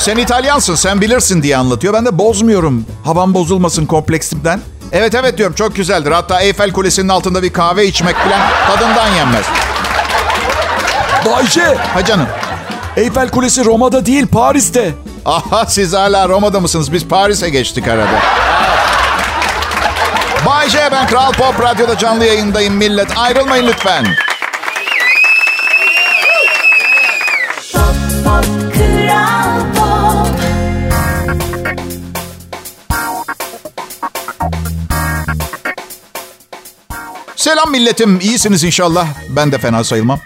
sen 0.00 0.16
İtalyansın 0.16 0.74
sen 0.74 1.00
bilirsin 1.00 1.42
diye 1.42 1.56
anlatıyor. 1.56 1.94
Ben 1.94 2.06
de 2.06 2.18
bozmuyorum. 2.18 2.84
Havam 3.04 3.34
bozulmasın 3.34 3.86
kompleksimden. 3.86 4.60
Evet 4.92 5.14
evet 5.14 5.38
diyorum 5.38 5.54
çok 5.54 5.76
güzeldir. 5.76 6.12
Hatta 6.12 6.40
Eyfel 6.40 6.72
Kulesi'nin 6.72 7.08
altında 7.08 7.42
bir 7.42 7.52
kahve 7.52 7.86
içmek 7.86 8.16
falan 8.16 8.40
tadından 8.66 9.08
yenmez. 9.08 9.44
Bayce, 11.26 11.74
Ha 11.94 12.04
canım. 12.04 12.26
Eyfel 12.96 13.28
Kulesi 13.28 13.64
Roma'da 13.64 14.06
değil 14.06 14.26
Paris'te. 14.26 14.94
Aha 15.24 15.66
siz 15.66 15.92
hala 15.92 16.28
Roma'da 16.28 16.60
mısınız? 16.60 16.92
Biz 16.92 17.08
Paris'e 17.08 17.50
geçtik 17.50 17.88
arada. 17.88 18.18
Bay 20.46 20.68
J 20.68 20.78
ben 20.92 21.06
Kral 21.06 21.32
Pop 21.32 21.62
Radyo'da 21.62 21.98
canlı 21.98 22.24
yayındayım 22.24 22.74
millet. 22.74 23.18
Ayrılmayın 23.18 23.66
lütfen. 23.66 24.06
Selam 37.40 37.70
milletim. 37.70 38.20
İyisiniz 38.20 38.64
inşallah. 38.64 39.06
Ben 39.28 39.52
de 39.52 39.58
fena 39.58 39.84
sayılmam. 39.84 40.20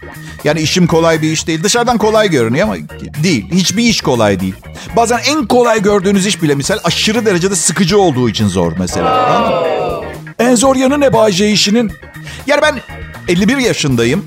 Yani 0.44 0.60
işim 0.60 0.86
kolay 0.86 1.22
bir 1.22 1.32
iş 1.32 1.46
değil. 1.46 1.62
Dışarıdan 1.62 1.98
kolay 1.98 2.30
görünüyor 2.30 2.66
ama 2.66 2.76
değil. 3.22 3.50
Hiçbir 3.52 3.82
iş 3.82 4.00
kolay 4.00 4.40
değil. 4.40 4.54
Bazen 4.96 5.18
en 5.26 5.46
kolay 5.46 5.82
gördüğünüz 5.82 6.26
iş 6.26 6.42
bile 6.42 6.54
misal 6.54 6.78
aşırı 6.84 7.26
derecede 7.26 7.56
sıkıcı 7.56 7.98
olduğu 7.98 8.28
için 8.28 8.48
zor 8.48 8.72
mesela. 8.78 9.40
Mı? 9.40 9.66
En 10.38 10.54
zor 10.54 10.76
yanı 10.76 11.00
ne 11.00 11.12
Bayce 11.12 11.50
işinin? 11.50 11.92
Yani 12.46 12.62
ben 12.62 12.80
51 13.28 13.56
yaşındayım. 13.56 14.24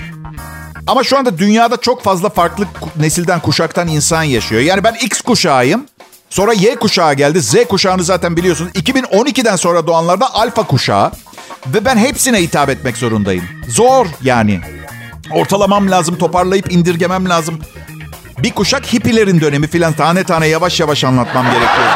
Ama 0.87 1.03
şu 1.03 1.17
anda 1.17 1.37
dünyada 1.37 1.77
çok 1.77 2.03
fazla 2.03 2.29
farklı 2.29 2.65
nesilden, 2.95 3.39
kuşaktan 3.39 3.87
insan 3.87 4.23
yaşıyor. 4.23 4.61
Yani 4.61 4.83
ben 4.83 4.95
X 5.01 5.21
kuşağıyım. 5.21 5.85
Sonra 6.29 6.53
Y 6.53 6.75
kuşağı 6.75 7.13
geldi. 7.13 7.41
Z 7.41 7.55
kuşağını 7.69 8.03
zaten 8.03 8.37
biliyorsunuz. 8.37 8.71
2012'den 8.71 9.55
sonra 9.55 9.87
doğanlarda 9.87 10.33
alfa 10.33 10.63
kuşağı. 10.63 11.11
Ve 11.65 11.85
ben 11.85 11.97
hepsine 11.97 12.41
hitap 12.41 12.69
etmek 12.69 12.97
zorundayım. 12.97 13.43
Zor 13.67 14.07
yani. 14.21 14.61
Ortalamam 15.31 15.91
lazım, 15.91 16.17
toparlayıp 16.17 16.71
indirgemem 16.71 17.29
lazım. 17.29 17.59
Bir 18.37 18.51
kuşak 18.51 18.93
hippilerin 18.93 19.41
dönemi 19.41 19.67
filan 19.67 19.93
tane 19.93 20.23
tane 20.23 20.47
yavaş 20.47 20.79
yavaş 20.79 21.03
anlatmam 21.03 21.45
gerekiyor. 21.45 21.87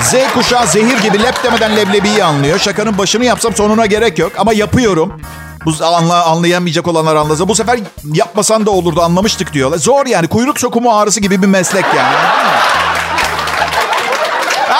Z 0.00 0.14
kuşağı 0.34 0.66
zehir 0.66 0.98
gibi 1.02 1.22
lep 1.22 1.44
demeden 1.44 1.76
leblebiyi 1.76 2.24
anlıyor. 2.24 2.58
Şakanın 2.58 2.98
başını 2.98 3.24
yapsam 3.24 3.54
sonuna 3.54 3.86
gerek 3.86 4.18
yok 4.18 4.32
ama 4.38 4.52
yapıyorum. 4.52 5.20
Bu 5.64 5.84
anla, 5.84 6.24
anlayamayacak 6.24 6.88
olanlar 6.88 7.16
anlasa. 7.16 7.48
Bu 7.48 7.54
sefer 7.54 7.78
yapmasan 8.14 8.66
da 8.66 8.70
olurdu 8.70 9.02
anlamıştık 9.02 9.52
diyorlar. 9.52 9.78
Zor 9.78 10.06
yani 10.06 10.28
kuyruk 10.28 10.60
sokumu 10.60 10.98
ağrısı 10.98 11.20
gibi 11.20 11.42
bir 11.42 11.46
meslek 11.46 11.84
yani. 11.96 12.16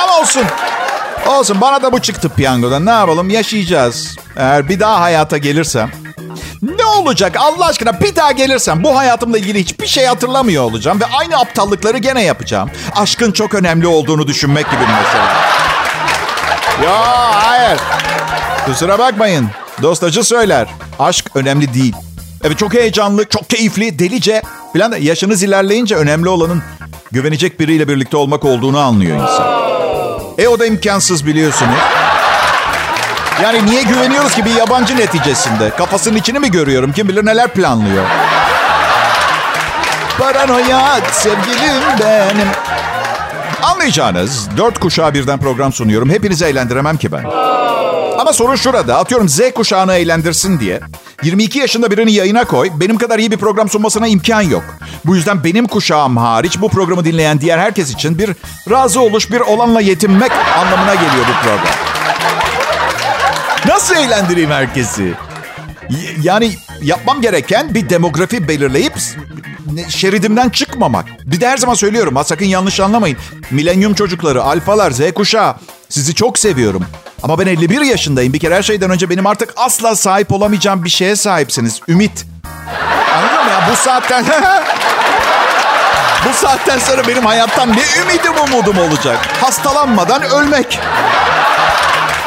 Ama 0.03 0.19
olsun. 0.19 0.43
Olsun 1.27 1.61
bana 1.61 1.83
da 1.83 1.93
bu 1.93 2.01
çıktı 2.01 2.29
piyangodan. 2.29 2.87
Ne 2.87 2.91
yapalım 2.91 3.31
yaşayacağız. 3.31 4.17
Eğer 4.37 4.69
bir 4.69 4.81
daha 4.81 5.01
hayata 5.01 5.39
gelirsem. 5.39 5.91
Ne 6.63 6.85
olacak 6.85 7.37
Allah 7.39 7.67
aşkına 7.67 8.01
bir 8.01 8.17
daha 8.17 8.33
gelirsem 8.33 8.85
bu 8.85 8.99
hayatımla 8.99 9.39
ilgili 9.39 9.61
hiçbir 9.61 9.87
şey 9.87 10.07
hatırlamıyor 10.07 10.63
olacağım. 10.65 11.01
Ve 11.01 11.05
aynı 11.07 11.37
aptallıkları 11.39 11.99
gene 11.99 12.23
yapacağım. 12.23 12.71
Aşkın 12.97 13.33
çok 13.33 13.55
önemli 13.55 13.87
olduğunu 13.87 14.27
düşünmek 14.27 14.71
gibi 14.71 14.81
mesela. 14.81 15.27
Ya 16.85 17.01
hayır. 17.45 17.81
Kusura 18.67 18.99
bakmayın. 18.99 19.49
Dostacı 19.83 20.25
söyler. 20.25 20.69
Aşk 20.99 21.31
önemli 21.35 21.75
değil. 21.75 21.95
Evet 22.45 22.59
çok 22.59 22.75
heyecanlı, 22.75 23.29
çok 23.29 23.51
keyifli, 23.51 23.99
delice. 23.99 24.43
Falan 24.73 24.93
yaşınız 25.01 25.43
ilerleyince 25.43 25.97
önemli 25.97 26.29
olanın 26.29 26.63
güvenecek 27.13 27.61
biriyle 27.61 27.89
birlikte 27.89 28.17
olmak 28.17 28.45
olduğunu 28.45 28.79
anlıyor 28.79 29.17
insan. 29.23 29.62
E 30.39 30.49
o 30.49 30.59
da 30.59 30.67
imkansız 30.67 31.27
biliyorsunuz. 31.27 31.79
Yani 33.43 33.67
niye 33.67 33.83
güveniyoruz 33.83 34.35
ki 34.35 34.45
bir 34.45 34.55
yabancı 34.55 34.97
neticesinde? 34.97 35.71
Kafasının 35.71 36.17
içini 36.17 36.39
mi 36.39 36.51
görüyorum? 36.51 36.93
Kim 36.93 37.09
bilir 37.09 37.27
neler 37.27 37.49
planlıyor. 37.49 38.05
Paranoya 40.19 41.01
sevgilim 41.13 41.83
benim. 42.01 42.49
Anlayacağınız 43.63 44.49
dört 44.57 44.79
kuşağı 44.81 45.15
birden 45.15 45.39
program 45.39 45.73
sunuyorum. 45.73 46.11
Hepinizi 46.11 46.45
eğlendiremem 46.45 46.97
ki 46.97 47.13
ben. 47.13 47.25
Ama 48.19 48.33
sorun 48.33 48.57
şurada. 48.57 48.99
Atıyorum 48.99 49.29
Z 49.29 49.41
kuşağını 49.55 49.95
eğlendirsin 49.95 50.61
diye. 50.61 50.81
22 51.23 51.59
yaşında 51.59 51.91
birini 51.91 52.13
yayına 52.13 52.45
koy. 52.45 52.71
Benim 52.75 52.99
kadar 52.99 53.19
iyi 53.19 53.31
bir 53.31 53.37
program 53.37 53.69
sunmasına 53.69 54.09
imkan 54.09 54.41
yok. 54.43 54.65
Bu 55.05 55.17
yüzden 55.17 55.45
benim 55.45 55.67
kuşağım 55.67 56.17
hariç 56.17 56.61
bu 56.61 56.69
programı 56.69 57.05
dinleyen 57.05 57.41
diğer 57.41 57.59
herkes 57.59 57.91
için 57.91 58.19
bir 58.19 58.31
razı 58.71 59.01
oluş, 59.01 59.31
bir 59.31 59.41
olanla 59.41 59.81
yetinmek 59.81 60.33
anlamına 60.59 60.95
geliyor 60.95 61.27
bu 61.29 61.43
program. 61.43 61.75
Nasıl 63.67 63.97
eğlendireyim 63.97 64.51
herkesi? 64.51 65.15
Yani 66.23 66.53
yapmam 66.83 67.21
gereken 67.21 67.75
bir 67.75 67.91
demografi 67.91 68.49
belirleyip 68.49 68.93
şeridimden 69.89 70.49
çıkmamak. 70.49 71.07
Bir 71.27 71.41
de 71.41 71.49
her 71.49 71.57
zaman 71.57 71.75
söylüyorum 71.75 72.17
ha 72.17 72.25
sakın 72.25 72.47
yanlış 72.47 72.81
anlamayın. 72.81 73.17
Milenyum 73.51 73.95
çocukları, 73.95 74.43
alfalar, 74.43 74.91
Z 74.91 75.13
kuşağı 75.15 75.55
sizi 75.89 76.15
çok 76.15 76.39
seviyorum. 76.39 76.85
Ama 77.23 77.39
ben 77.39 77.47
51 77.47 77.81
yaşındayım. 77.81 78.33
Bir 78.33 78.39
kere 78.39 78.55
her 78.57 78.63
şeyden 78.63 78.91
önce 78.91 79.11
benim 79.11 79.27
artık 79.27 79.53
asla 79.57 79.97
sahip 79.97 80.33
olamayacağım 80.33 80.85
bir 80.85 80.91
şeye 80.91 81.17
sahipsiniz. 81.17 81.81
Ümit. 81.89 82.27
Anladın 83.17 83.45
mı 83.45 83.51
ya? 83.51 83.69
Bu 83.73 83.77
saatten... 83.77 84.25
Bu 86.29 86.35
saatten 86.35 86.79
sonra 86.79 87.09
benim 87.09 87.27
hayattan 87.27 87.69
ne 87.69 88.03
ümidim 88.03 88.33
umudum 88.45 88.79
olacak? 88.79 89.19
Hastalanmadan 89.41 90.23
ölmek. 90.23 90.81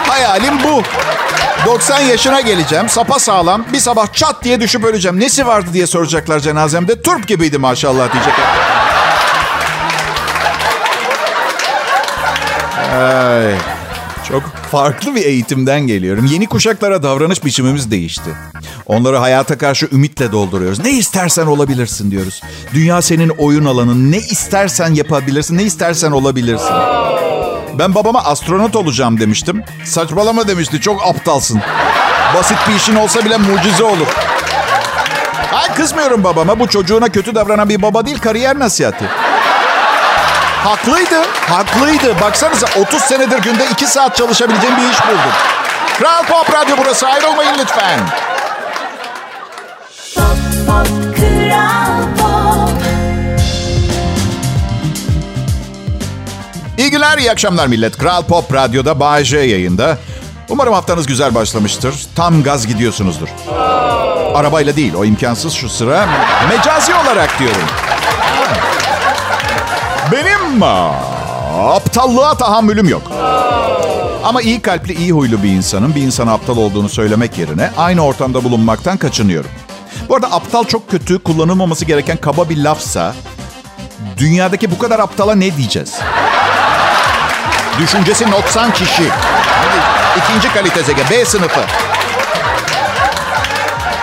Hayalim 0.07 0.63
bu. 0.63 0.83
90 1.65 1.99
yaşına 1.99 2.41
geleceğim. 2.41 2.89
Sapa 2.89 3.19
sağlam. 3.19 3.65
Bir 3.73 3.79
sabah 3.79 4.13
çat 4.13 4.43
diye 4.43 4.59
düşüp 4.59 4.83
öleceğim. 4.83 5.19
Nesi 5.19 5.47
vardı 5.47 5.69
diye 5.73 5.87
soracaklar 5.87 6.39
cenazemde. 6.39 7.01
Turp 7.01 7.27
gibiydi 7.27 7.57
maşallah 7.57 8.13
diyecekler. 8.13 8.45
Farklı 14.75 15.15
bir 15.15 15.25
eğitimden 15.25 15.87
geliyorum. 15.87 16.25
Yeni 16.25 16.47
kuşaklara 16.47 17.03
davranış 17.03 17.45
biçimimiz 17.45 17.91
değişti. 17.91 18.29
Onları 18.85 19.17
hayata 19.17 19.57
karşı 19.57 19.87
ümitle 19.91 20.31
dolduruyoruz. 20.31 20.79
Ne 20.79 20.91
istersen 20.91 21.45
olabilirsin 21.45 22.11
diyoruz. 22.11 22.41
Dünya 22.73 23.01
senin 23.01 23.29
oyun 23.29 23.65
alanın. 23.65 24.11
Ne 24.11 24.17
istersen 24.17 24.93
yapabilirsin, 24.93 25.57
ne 25.57 25.63
istersen 25.63 26.11
olabilirsin. 26.11 26.75
Ben 27.79 27.95
babama 27.95 28.23
astronot 28.23 28.75
olacağım 28.75 29.19
demiştim. 29.19 29.63
Saçmalama 29.83 30.47
demişti. 30.47 30.81
Çok 30.81 31.07
aptalsın. 31.07 31.61
Basit 32.35 32.57
bir 32.69 32.75
işin 32.75 32.95
olsa 32.95 33.25
bile 33.25 33.37
mucize 33.37 33.83
olur. 33.83 34.07
Ay 35.53 35.75
kızmıyorum 35.75 36.23
babama. 36.23 36.59
Bu 36.59 36.67
çocuğuna 36.67 37.09
kötü 37.09 37.35
davranan 37.35 37.69
bir 37.69 37.81
baba 37.81 38.05
değil, 38.05 38.19
kariyer 38.19 38.59
nasihati. 38.59 39.05
Haklıydı, 40.65 41.21
haklıydı. 41.49 42.21
Baksanıza 42.21 42.67
30 42.81 43.01
senedir 43.01 43.37
günde 43.37 43.65
2 43.71 43.87
saat 43.87 44.15
çalışabileceğim 44.15 44.77
bir 44.77 44.91
iş 44.91 45.07
buldum. 45.07 45.31
Kral 45.99 46.23
Pop 46.23 46.53
Radyo 46.53 46.75
burası. 46.77 47.07
Ayrılmayın 47.07 47.53
lütfen. 47.59 47.99
Pop 50.15 50.25
pop 50.67 51.17
kral 51.17 52.03
pop 52.17 52.81
İyi 56.77 56.91
günler, 56.91 57.17
iyi 57.17 57.31
akşamlar 57.31 57.67
millet. 57.67 57.97
Kral 57.97 58.23
Pop 58.23 58.53
Radyo'da 58.53 59.23
J 59.23 59.37
yayında. 59.37 59.97
Umarım 60.49 60.73
haftanız 60.73 61.07
güzel 61.07 61.35
başlamıştır. 61.35 61.95
Tam 62.15 62.43
gaz 62.43 62.67
gidiyorsunuzdur. 62.67 63.27
Arabayla 64.35 64.75
değil, 64.75 64.93
o 64.93 65.05
imkansız 65.05 65.53
şu 65.53 65.69
sıra. 65.69 66.07
Mecazi 66.49 66.93
olarak 66.95 67.39
diyorum. 67.39 67.84
Aptallığa 70.63 72.37
tahammülüm 72.37 72.89
yok. 72.89 73.01
Ama 74.23 74.41
iyi 74.41 74.61
kalpli, 74.61 74.93
iyi 74.93 75.11
huylu 75.11 75.43
bir 75.43 75.49
insanın 75.49 75.95
bir 75.95 76.01
insana 76.01 76.33
aptal 76.33 76.57
olduğunu 76.57 76.89
söylemek 76.89 77.37
yerine 77.37 77.71
aynı 77.77 78.05
ortamda 78.05 78.43
bulunmaktan 78.43 78.97
kaçınıyorum. 78.97 79.49
Bu 80.09 80.15
arada 80.15 80.31
aptal 80.31 80.63
çok 80.63 80.91
kötü, 80.91 81.19
kullanılmaması 81.19 81.85
gereken 81.85 82.17
kaba 82.17 82.49
bir 82.49 82.57
lafsa 82.57 83.15
dünyadaki 84.17 84.71
bu 84.71 84.77
kadar 84.79 84.99
aptala 84.99 85.35
ne 85.35 85.57
diyeceğiz? 85.57 85.93
Düşüncesi 87.79 88.31
noksan 88.31 88.73
kişi. 88.73 89.09
İkinci 90.17 90.53
kalite 90.53 90.83
zege. 90.83 91.03
B 91.11 91.25
sınıfı. 91.25 91.61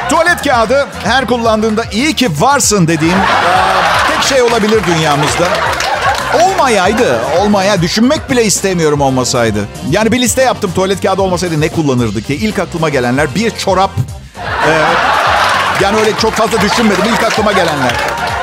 Tuvalet 0.09 0.43
kağıdı 0.45 0.89
her 1.05 1.27
kullandığında 1.27 1.85
iyi 1.93 2.15
ki 2.15 2.29
varsın 2.39 2.89
dediğim 2.89 3.19
tek 4.15 4.23
şey 4.23 4.43
olabilir 4.43 4.81
dünyamızda. 4.87 5.49
Olmayaydı. 6.35 7.21
Olmaya 7.41 7.83
düşünmek 7.83 8.31
bile 8.31 8.45
istemiyorum 8.45 9.01
olmasaydı. 9.01 9.59
Yani 9.91 10.13
bir 10.13 10.21
liste 10.21 10.43
yaptım 10.43 10.71
tuvalet 10.75 11.03
kağıdı 11.03 11.23
olmasaydı 11.23 11.61
ne 11.61 11.69
kullanırdık 11.69 12.29
diye. 12.29 12.39
İlk 12.39 12.59
aklıma 12.59 12.89
gelenler 12.89 13.35
bir 13.35 13.51
çorap. 13.51 13.91
eee, 14.67 14.73
yani 15.83 15.99
öyle 16.01 16.11
çok 16.23 16.33
fazla 16.33 16.61
düşünmedim. 16.61 17.05
İlk 17.15 17.23
aklıma 17.23 17.53
gelenler. 17.53 17.93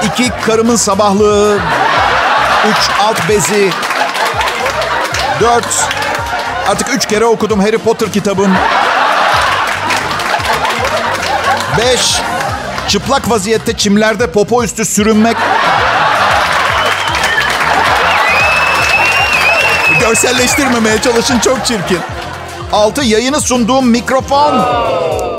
İki 0.03 0.31
karımın 0.45 0.75
sabahlığı. 0.75 1.59
Üç 2.71 2.89
alt 3.01 3.29
bezi. 3.29 3.69
Dört. 5.39 5.87
Artık 6.69 6.87
üç 6.93 7.05
kere 7.05 7.25
okudum 7.25 7.59
Harry 7.59 7.77
Potter 7.77 8.11
kitabın. 8.11 8.51
Beş. 11.77 12.21
Çıplak 12.87 13.29
vaziyette 13.29 13.77
çimlerde 13.77 14.31
popo 14.31 14.63
üstü 14.63 14.85
sürünmek. 14.85 15.37
Görselleştirmemeye 20.09 21.01
çalışın 21.01 21.39
çok 21.39 21.65
çirkin. 21.65 21.99
Altı 22.73 23.03
yayını 23.03 23.41
sunduğum 23.41 23.87
mikrofon. 23.87 24.61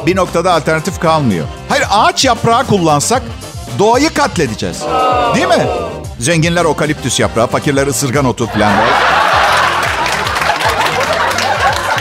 Bir 0.07 0.17
noktada 0.17 0.53
alternatif 0.53 1.01
kalmıyor. 1.01 1.47
Hayır 1.69 1.85
ağaç 1.91 2.25
yaprağı 2.25 2.67
kullansak 2.67 3.23
doğayı 3.79 4.15
katledeceğiz. 4.15 4.83
Değil 5.35 5.47
mi? 5.47 5.67
Zenginler 6.19 6.65
okaliptüs 6.65 7.21
yaprağı, 7.21 7.47
fakirler 7.47 7.87
ısırgan 7.87 8.25
otu 8.25 8.47
falan. 8.47 8.73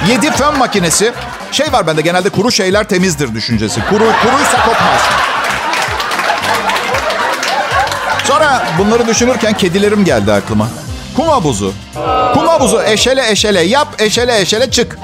Yedi 0.07 0.31
fön 0.31 0.57
makinesi. 0.57 1.13
Şey 1.51 1.73
var 1.73 1.87
bende 1.87 2.01
genelde 2.01 2.29
kuru 2.29 2.51
şeyler 2.51 2.83
temizdir 2.83 3.35
düşüncesi. 3.35 3.81
Kuru, 3.89 4.05
kuruysa 4.21 4.65
kopmaz. 4.65 5.01
Sonra 8.23 8.67
bunları 8.79 9.07
düşünürken 9.07 9.53
kedilerim 9.53 10.05
geldi 10.05 10.33
aklıma. 10.33 10.67
Kum 11.15 11.27
havuzu. 11.27 11.73
Kum 12.33 12.47
havuzu 12.59 12.81
eşele 12.81 13.31
eşele 13.31 13.61
yap 13.61 13.87
eşele 13.99 14.41
eşele 14.41 14.71
çık. 14.71 14.97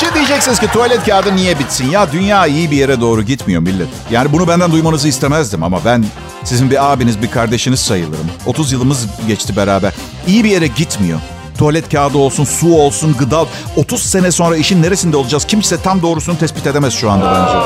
Şimdi 0.00 0.14
diyeceksiniz 0.14 0.60
ki 0.60 0.66
tuvalet 0.66 1.04
kağıdı 1.06 1.36
niye 1.36 1.58
bitsin? 1.58 1.90
Ya 1.90 2.12
dünya 2.12 2.46
iyi 2.46 2.70
bir 2.70 2.76
yere 2.76 3.00
doğru 3.00 3.22
gitmiyor 3.22 3.62
millet. 3.62 3.88
Yani 4.10 4.32
bunu 4.32 4.48
benden 4.48 4.72
duymanızı 4.72 5.08
istemezdim 5.08 5.62
ama 5.62 5.84
ben 5.84 6.04
sizin 6.44 6.70
bir 6.70 6.92
abiniz, 6.92 7.22
bir 7.22 7.30
kardeşiniz 7.30 7.80
sayılırım. 7.80 8.30
30 8.46 8.72
yılımız 8.72 9.06
geçti 9.26 9.56
beraber. 9.56 9.92
İyi 10.26 10.44
bir 10.44 10.50
yere 10.50 10.66
gitmiyor. 10.66 11.20
Tuvalet 11.58 11.88
kağıdı 11.92 12.18
olsun, 12.18 12.44
su 12.44 12.74
olsun, 12.74 13.16
gıda. 13.18 13.44
30 13.76 14.02
sene 14.02 14.32
sonra 14.32 14.56
işin 14.56 14.82
neresinde 14.82 15.16
olacağız? 15.16 15.44
Kimse 15.44 15.82
tam 15.82 16.02
doğrusunu 16.02 16.38
tespit 16.38 16.66
edemez 16.66 16.94
şu 16.94 17.10
anda 17.10 17.26
bence. 17.26 17.58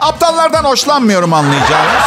Aptallardan 0.00 0.64
hoşlanmıyorum 0.64 1.32
anlayacağınız. 1.32 2.02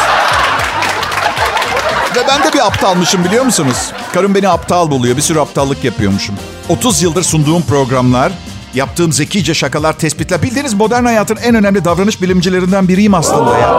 Ve 2.15 2.27
ben 2.27 2.43
de 2.43 2.53
bir 2.53 2.65
aptalmışım 2.67 3.23
biliyor 3.23 3.45
musunuz? 3.45 3.91
Karım 4.13 4.35
beni 4.35 4.49
aptal 4.49 4.91
buluyor. 4.91 5.17
Bir 5.17 5.21
sürü 5.21 5.39
aptallık 5.39 5.83
yapıyormuşum. 5.83 6.35
30 6.69 7.01
yıldır 7.01 7.23
sunduğum 7.23 7.61
programlar, 7.61 8.31
yaptığım 8.73 9.11
zekice 9.11 9.53
şakalar, 9.53 9.93
tespitler. 9.93 10.43
Bildiğiniz 10.43 10.73
modern 10.73 11.05
hayatın 11.05 11.37
en 11.43 11.55
önemli 11.55 11.85
davranış 11.85 12.21
bilimcilerinden 12.21 12.87
biriyim 12.87 13.13
aslında 13.13 13.57
ya. 13.57 13.73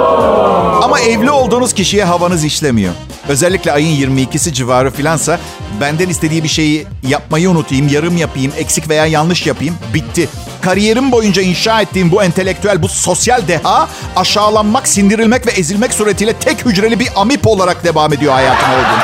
Ama 0.82 1.00
evli 1.00 1.30
olduğunuz 1.30 1.74
kişiye 1.74 2.04
havanız 2.04 2.44
işlemiyor. 2.44 2.92
Özellikle 3.32 3.72
ayın 3.72 4.16
22'si 4.16 4.52
civarı 4.52 4.90
filansa 4.90 5.38
benden 5.80 6.08
istediği 6.08 6.44
bir 6.44 6.48
şeyi 6.48 6.86
yapmayı 7.08 7.50
unutayım, 7.50 7.88
yarım 7.88 8.16
yapayım, 8.16 8.52
eksik 8.58 8.88
veya 8.88 9.06
yanlış 9.06 9.46
yapayım. 9.46 9.74
Bitti. 9.94 10.28
Kariyerim 10.60 11.12
boyunca 11.12 11.42
inşa 11.42 11.80
ettiğim 11.80 12.12
bu 12.12 12.22
entelektüel, 12.22 12.82
bu 12.82 12.88
sosyal 12.88 13.48
deha 13.48 13.88
aşağılanmak, 14.16 14.88
sindirilmek 14.88 15.46
ve 15.46 15.50
ezilmek 15.50 15.94
suretiyle 15.94 16.32
tek 16.32 16.66
hücreli 16.66 17.00
bir 17.00 17.08
amip 17.16 17.46
olarak 17.46 17.84
devam 17.84 18.12
ediyor 18.12 18.32
hayatına 18.32 18.74
olduğum. 18.74 19.02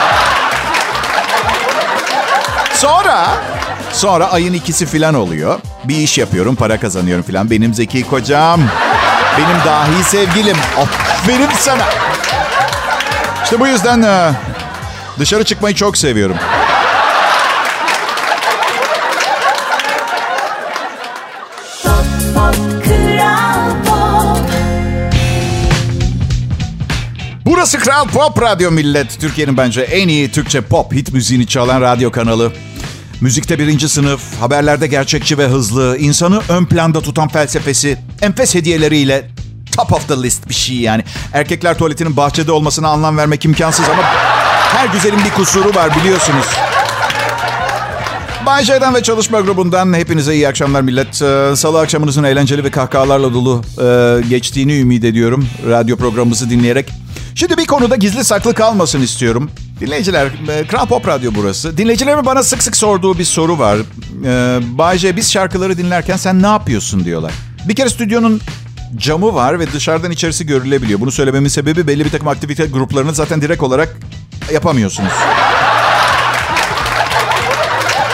Sonra, 2.74 3.28
sonra 3.92 4.30
ayın 4.32 4.52
ikisi 4.52 4.86
filan 4.86 5.14
oluyor. 5.14 5.60
Bir 5.84 5.96
iş 5.96 6.18
yapıyorum, 6.18 6.56
para 6.56 6.80
kazanıyorum 6.80 7.24
filan. 7.24 7.50
Benim 7.50 7.74
zeki 7.74 8.02
kocam, 8.02 8.60
benim 9.38 9.64
dahi 9.66 10.04
sevgilim. 10.04 10.56
Aferin 10.78 11.48
sana. 11.58 12.07
İşte 13.44 13.60
bu 13.60 13.66
yüzden 13.66 14.02
e, 14.02 14.32
dışarı 15.18 15.44
çıkmayı 15.44 15.74
çok 15.74 15.98
seviyorum. 15.98 16.36
Burası 27.46 27.78
Kral 27.78 28.08
Pop 28.08 28.42
Radyo 28.42 28.70
Millet. 28.70 29.20
Türkiye'nin 29.20 29.56
bence 29.56 29.80
en 29.80 30.08
iyi 30.08 30.30
Türkçe 30.30 30.60
pop 30.60 30.92
hit 30.92 31.12
müziğini 31.12 31.46
çalan 31.46 31.80
radyo 31.80 32.10
kanalı. 32.10 32.52
Müzikte 33.20 33.58
birinci 33.58 33.88
sınıf, 33.88 34.20
haberlerde 34.40 34.86
gerçekçi 34.86 35.38
ve 35.38 35.46
hızlı, 35.46 35.96
insanı 35.98 36.40
ön 36.48 36.64
planda 36.64 37.00
tutan 37.00 37.28
felsefesi, 37.28 37.98
enfes 38.22 38.54
hediyeleriyle 38.54 39.30
top 39.78 39.92
of 39.92 40.08
the 40.08 40.22
list 40.22 40.48
bir 40.48 40.54
şey 40.54 40.76
yani. 40.76 41.04
Erkekler 41.32 41.78
tuvaletinin 41.78 42.16
bahçede 42.16 42.52
olmasına 42.52 42.88
anlam 42.88 43.16
vermek 43.16 43.44
imkansız 43.44 43.88
ama 43.88 44.02
her 44.76 44.86
güzelin 44.86 45.24
bir 45.24 45.30
kusuru 45.30 45.74
var 45.74 45.90
biliyorsunuz. 46.00 46.46
Bay 48.46 48.64
J'den 48.64 48.94
ve 48.94 49.02
çalışma 49.02 49.40
grubundan 49.40 49.94
hepinize 49.94 50.34
iyi 50.34 50.48
akşamlar 50.48 50.80
millet. 50.80 51.22
Ee, 51.22 51.56
Salı 51.56 51.80
akşamınızın 51.80 52.24
eğlenceli 52.24 52.64
ve 52.64 52.70
kahkahalarla 52.70 53.34
dolu 53.34 53.62
e, 53.82 54.20
geçtiğini 54.28 54.78
ümit 54.78 55.04
ediyorum 55.04 55.48
radyo 55.68 55.96
programımızı 55.96 56.50
dinleyerek. 56.50 56.88
Şimdi 57.34 57.56
bir 57.56 57.66
konuda 57.66 57.96
gizli 57.96 58.24
saklı 58.24 58.54
kalmasın 58.54 59.02
istiyorum. 59.02 59.50
Dinleyiciler, 59.80 60.26
e, 60.48 60.66
Kral 60.66 60.86
Pop 60.86 61.08
Radyo 61.08 61.30
burası. 61.34 61.76
Dinleyicilerimin 61.78 62.26
bana 62.26 62.42
sık 62.42 62.62
sık 62.62 62.76
sorduğu 62.76 63.18
bir 63.18 63.24
soru 63.24 63.58
var. 63.58 63.78
Ee, 64.24 64.58
Bay 64.78 64.98
J, 64.98 65.16
biz 65.16 65.32
şarkıları 65.32 65.78
dinlerken 65.78 66.16
sen 66.16 66.42
ne 66.42 66.46
yapıyorsun 66.46 67.04
diyorlar. 67.04 67.32
Bir 67.68 67.74
kere 67.74 67.88
stüdyonun 67.88 68.40
camı 68.96 69.34
var 69.34 69.60
ve 69.60 69.72
dışarıdan 69.72 70.10
içerisi 70.10 70.46
görülebiliyor. 70.46 71.00
Bunu 71.00 71.12
söylememin 71.12 71.48
sebebi 71.48 71.86
belli 71.86 72.04
bir 72.04 72.10
takım 72.10 72.28
aktivite 72.28 72.66
gruplarını 72.66 73.14
zaten 73.14 73.42
direkt 73.42 73.62
olarak 73.62 73.96
yapamıyorsunuz. 74.52 75.12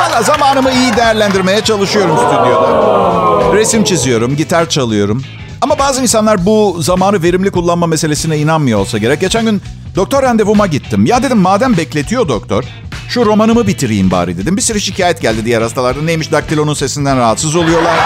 Valla 0.00 0.22
zamanımı 0.22 0.70
iyi 0.72 0.96
değerlendirmeye 0.96 1.60
çalışıyorum 1.60 2.16
stüdyoda. 2.16 3.54
Resim 3.56 3.84
çiziyorum, 3.84 4.36
gitar 4.36 4.68
çalıyorum. 4.68 5.22
Ama 5.60 5.78
bazı 5.78 6.02
insanlar 6.02 6.46
bu 6.46 6.76
zamanı 6.80 7.22
verimli 7.22 7.50
kullanma 7.50 7.86
meselesine 7.86 8.38
inanmıyor 8.38 8.78
olsa 8.78 8.98
gerek. 8.98 9.20
Geçen 9.20 9.44
gün 9.44 9.62
doktor 9.96 10.22
randevuma 10.22 10.66
gittim. 10.66 11.06
Ya 11.06 11.22
dedim 11.22 11.38
madem 11.38 11.76
bekletiyor 11.76 12.28
doktor, 12.28 12.64
şu 13.08 13.26
romanımı 13.26 13.66
bitireyim 13.66 14.10
bari 14.10 14.38
dedim. 14.38 14.56
Bir 14.56 14.62
sürü 14.62 14.80
şikayet 14.80 15.20
geldi 15.20 15.44
diğer 15.44 15.62
hastalarda. 15.62 16.02
Neymiş 16.02 16.32
daktilonun 16.32 16.74
sesinden 16.74 17.18
rahatsız 17.18 17.56
oluyorlar. 17.56 17.98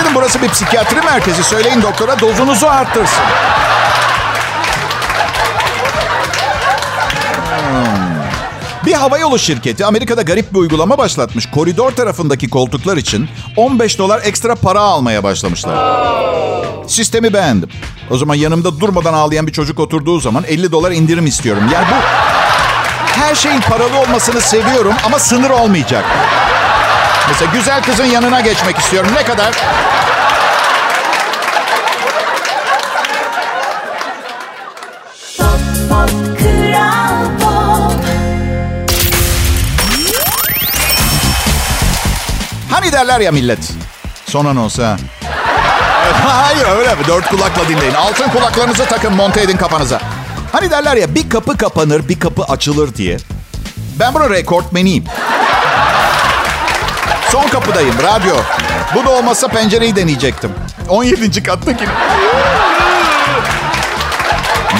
Dedim 0.00 0.12
burası 0.14 0.42
bir 0.42 0.48
psikiyatri 0.48 1.00
merkezi. 1.00 1.44
Söyleyin 1.44 1.82
doktora 1.82 2.20
dozunuzu 2.20 2.66
arttırsın. 2.66 3.24
Bir 8.86 8.92
havayolu 8.92 9.38
şirketi 9.38 9.84
Amerika'da 9.86 10.22
garip 10.22 10.52
bir 10.54 10.58
uygulama 10.58 10.98
başlatmış. 10.98 11.50
Koridor 11.50 11.90
tarafındaki 11.90 12.50
koltuklar 12.50 12.96
için 12.96 13.28
15 13.56 13.98
dolar 13.98 14.20
ekstra 14.24 14.54
para 14.54 14.80
almaya 14.80 15.24
başlamışlar. 15.24 15.78
Sistemi 16.86 17.32
beğendim. 17.32 17.68
O 18.10 18.16
zaman 18.16 18.34
yanımda 18.34 18.80
durmadan 18.80 19.14
ağlayan 19.14 19.46
bir 19.46 19.52
çocuk 19.52 19.80
oturduğu 19.80 20.20
zaman 20.20 20.44
50 20.44 20.72
dolar 20.72 20.90
indirim 20.90 21.26
istiyorum. 21.26 21.62
Yani 21.72 21.86
bu 21.90 21.94
her 23.20 23.34
şeyin 23.34 23.60
paralı 23.60 24.00
olmasını 24.00 24.40
seviyorum 24.40 24.94
ama 25.06 25.18
sınır 25.18 25.50
olmayacak. 25.50 26.04
Mesela 27.28 27.52
güzel 27.52 27.82
kızın 27.82 28.04
yanına 28.04 28.40
geçmek 28.40 28.78
istiyorum. 28.78 29.10
Ne 29.14 29.24
kadar? 29.24 29.52
Pop 35.38 35.60
Pop 35.88 36.38
Kral 36.38 37.24
Pop 37.40 38.04
Hani 42.70 42.92
derler 42.92 43.20
ya 43.20 43.32
millet. 43.32 43.72
Son 44.26 44.44
ha. 44.56 44.96
Hayır 46.22 46.66
öyle 46.78 46.94
mi? 46.94 47.00
Dört 47.08 47.28
kulakla 47.28 47.68
dinleyin. 47.68 47.94
Altın 47.94 48.28
kulaklarınızı 48.28 48.84
takın 48.84 49.14
monte 49.14 49.40
edin 49.42 49.56
kafanıza. 49.56 50.00
Hani 50.52 50.70
derler 50.70 50.96
ya 50.96 51.14
bir 51.14 51.30
kapı 51.30 51.56
kapanır 51.56 52.08
bir 52.08 52.20
kapı 52.20 52.42
açılır 52.42 52.94
diye. 52.94 53.16
Ben 54.00 54.14
bunun 54.14 54.30
rekortmeniyim. 54.30 55.04
Son 57.32 57.48
kapıdayım 57.48 57.94
radyo. 58.02 58.34
Bu 58.94 59.04
da 59.06 59.10
olmazsa 59.10 59.48
pencereyi 59.48 59.96
deneyecektim. 59.96 60.50
17. 60.88 61.42
kattakini. 61.42 61.88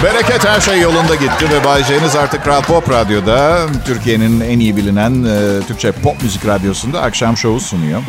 Bereket 0.02 0.44
her 0.44 0.61
şey 0.61 0.80
yolunda 0.80 1.14
gitti 1.14 1.50
ve 1.52 1.64
Bay 1.64 1.84
J'niz 1.84 2.16
artık 2.16 2.44
Kral 2.44 2.62
Pop 2.62 2.90
Radyo'da 2.90 3.66
Türkiye'nin 3.87 4.40
en 4.40 4.58
iyi 4.58 4.76
bilinen 4.76 5.24
e, 5.24 5.66
Türkçe 5.66 5.92
pop 5.92 6.22
müzik 6.22 6.46
radyosunda 6.46 7.02
akşam 7.02 7.37
şovu 7.37 7.61
sunuyor. 7.61 8.02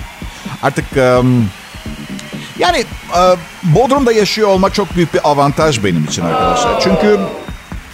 Artık 0.64 0.98
e, 0.98 1.22
yani 2.60 2.86
e, 3.18 3.22
Bodrum'da 3.64 4.12
yaşıyor 4.12 4.48
olmak 4.48 4.74
çok 4.74 4.96
büyük 4.96 5.14
bir 5.14 5.30
avantaj 5.30 5.84
benim 5.84 6.04
için 6.04 6.22
arkadaşlar. 6.22 6.82
Çünkü 6.82 7.20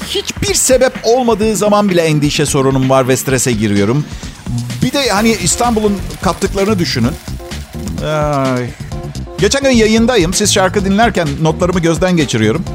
hiçbir 0.08 0.54
sebep 0.54 0.94
olmadığı 1.04 1.56
zaman 1.56 1.90
bile 1.90 2.02
endişe 2.02 2.46
sorunum 2.46 2.90
var 2.90 3.08
ve 3.08 3.18
strese 3.18 3.52
giriyorum. 3.52 4.06
Bir 4.86 4.94
de 4.94 5.10
hani 5.10 5.30
İstanbul'un 5.30 6.02
kattıklarını 6.22 6.80
düşünün. 6.80 7.12
Ay. 8.06 8.70
Geçen 9.40 9.64
gün 9.64 9.70
yayındayım. 9.70 10.34
Siz 10.34 10.54
şarkı 10.54 10.86
dinlerken 10.86 11.28
notlarımı 11.42 11.80
gözden 11.80 12.18
geçiriyorum. 12.18 12.66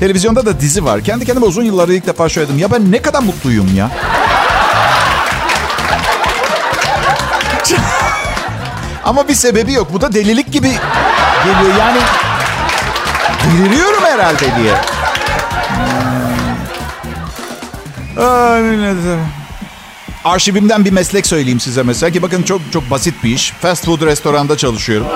Televizyonda 0.00 0.46
da 0.46 0.60
dizi 0.60 0.84
var. 0.84 1.00
Kendi 1.00 1.26
kendime 1.26 1.46
uzun 1.46 1.62
yıllarda 1.62 1.94
ilk 1.94 2.06
defa 2.06 2.28
söyledim. 2.28 2.58
Ya 2.58 2.72
ben 2.72 2.92
ne 2.92 3.02
kadar 3.02 3.22
mutluyum 3.22 3.76
ya. 3.76 3.90
Ama 9.04 9.28
bir 9.28 9.34
sebebi 9.34 9.72
yok. 9.72 9.92
Bu 9.92 10.00
da 10.00 10.12
delilik 10.12 10.52
gibi 10.52 10.68
geliyor. 11.44 11.78
Yani 11.78 12.00
deliriyorum 13.44 14.04
herhalde 14.04 14.46
diye. 14.56 14.74
Ay, 18.26 18.62
ne- 18.62 19.43
Arşivimden 20.24 20.84
bir 20.84 20.92
meslek 20.92 21.26
söyleyeyim 21.26 21.60
size 21.60 21.82
mesela 21.82 22.10
ki 22.10 22.22
bakın 22.22 22.42
çok 22.42 22.60
çok 22.72 22.90
basit 22.90 23.14
bir 23.24 23.34
iş. 23.34 23.50
Fast 23.50 23.84
food 23.84 24.02
restoranda 24.02 24.56
çalışıyorum. 24.56 25.06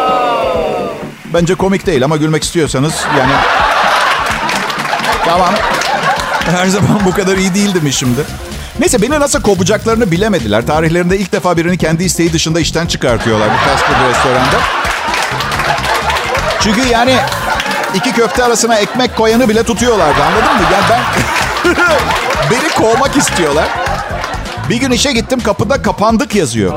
Bence 1.34 1.54
komik 1.54 1.86
değil 1.86 2.04
ama 2.04 2.16
gülmek 2.16 2.44
istiyorsanız 2.44 2.94
yani... 3.18 3.32
Tamam. 5.24 5.54
Her 6.50 6.66
zaman 6.66 7.00
bu 7.06 7.10
kadar 7.10 7.36
iyi 7.36 7.54
değildim 7.54 7.86
işimde. 7.86 8.20
Neyse 8.78 9.02
beni 9.02 9.20
nasıl 9.20 9.42
kovacaklarını 9.42 10.10
bilemediler. 10.10 10.66
Tarihlerinde 10.66 11.18
ilk 11.18 11.32
defa 11.32 11.56
birini 11.56 11.78
kendi 11.78 12.04
isteği 12.04 12.32
dışında 12.32 12.60
işten 12.60 12.86
çıkartıyorlar 12.86 13.48
bir 13.52 13.58
fast 13.70 13.84
food 13.84 14.10
restoranda. 14.10 14.60
Çünkü 16.60 16.88
yani 16.88 17.16
iki 17.94 18.12
köfte 18.12 18.44
arasına 18.44 18.76
ekmek 18.76 19.16
koyanı 19.16 19.48
bile 19.48 19.62
tutuyorlardı 19.62 20.22
anladın 20.22 20.54
mı? 20.54 20.62
Yani 20.72 20.84
ben... 20.90 21.00
beni 22.50 22.68
kovmak 22.68 23.16
istiyorlar. 23.16 23.68
Bir 24.68 24.76
gün 24.76 24.90
işe 24.90 25.12
gittim 25.12 25.40
kapıda 25.40 25.82
kapandık 25.82 26.34
yazıyor. 26.34 26.72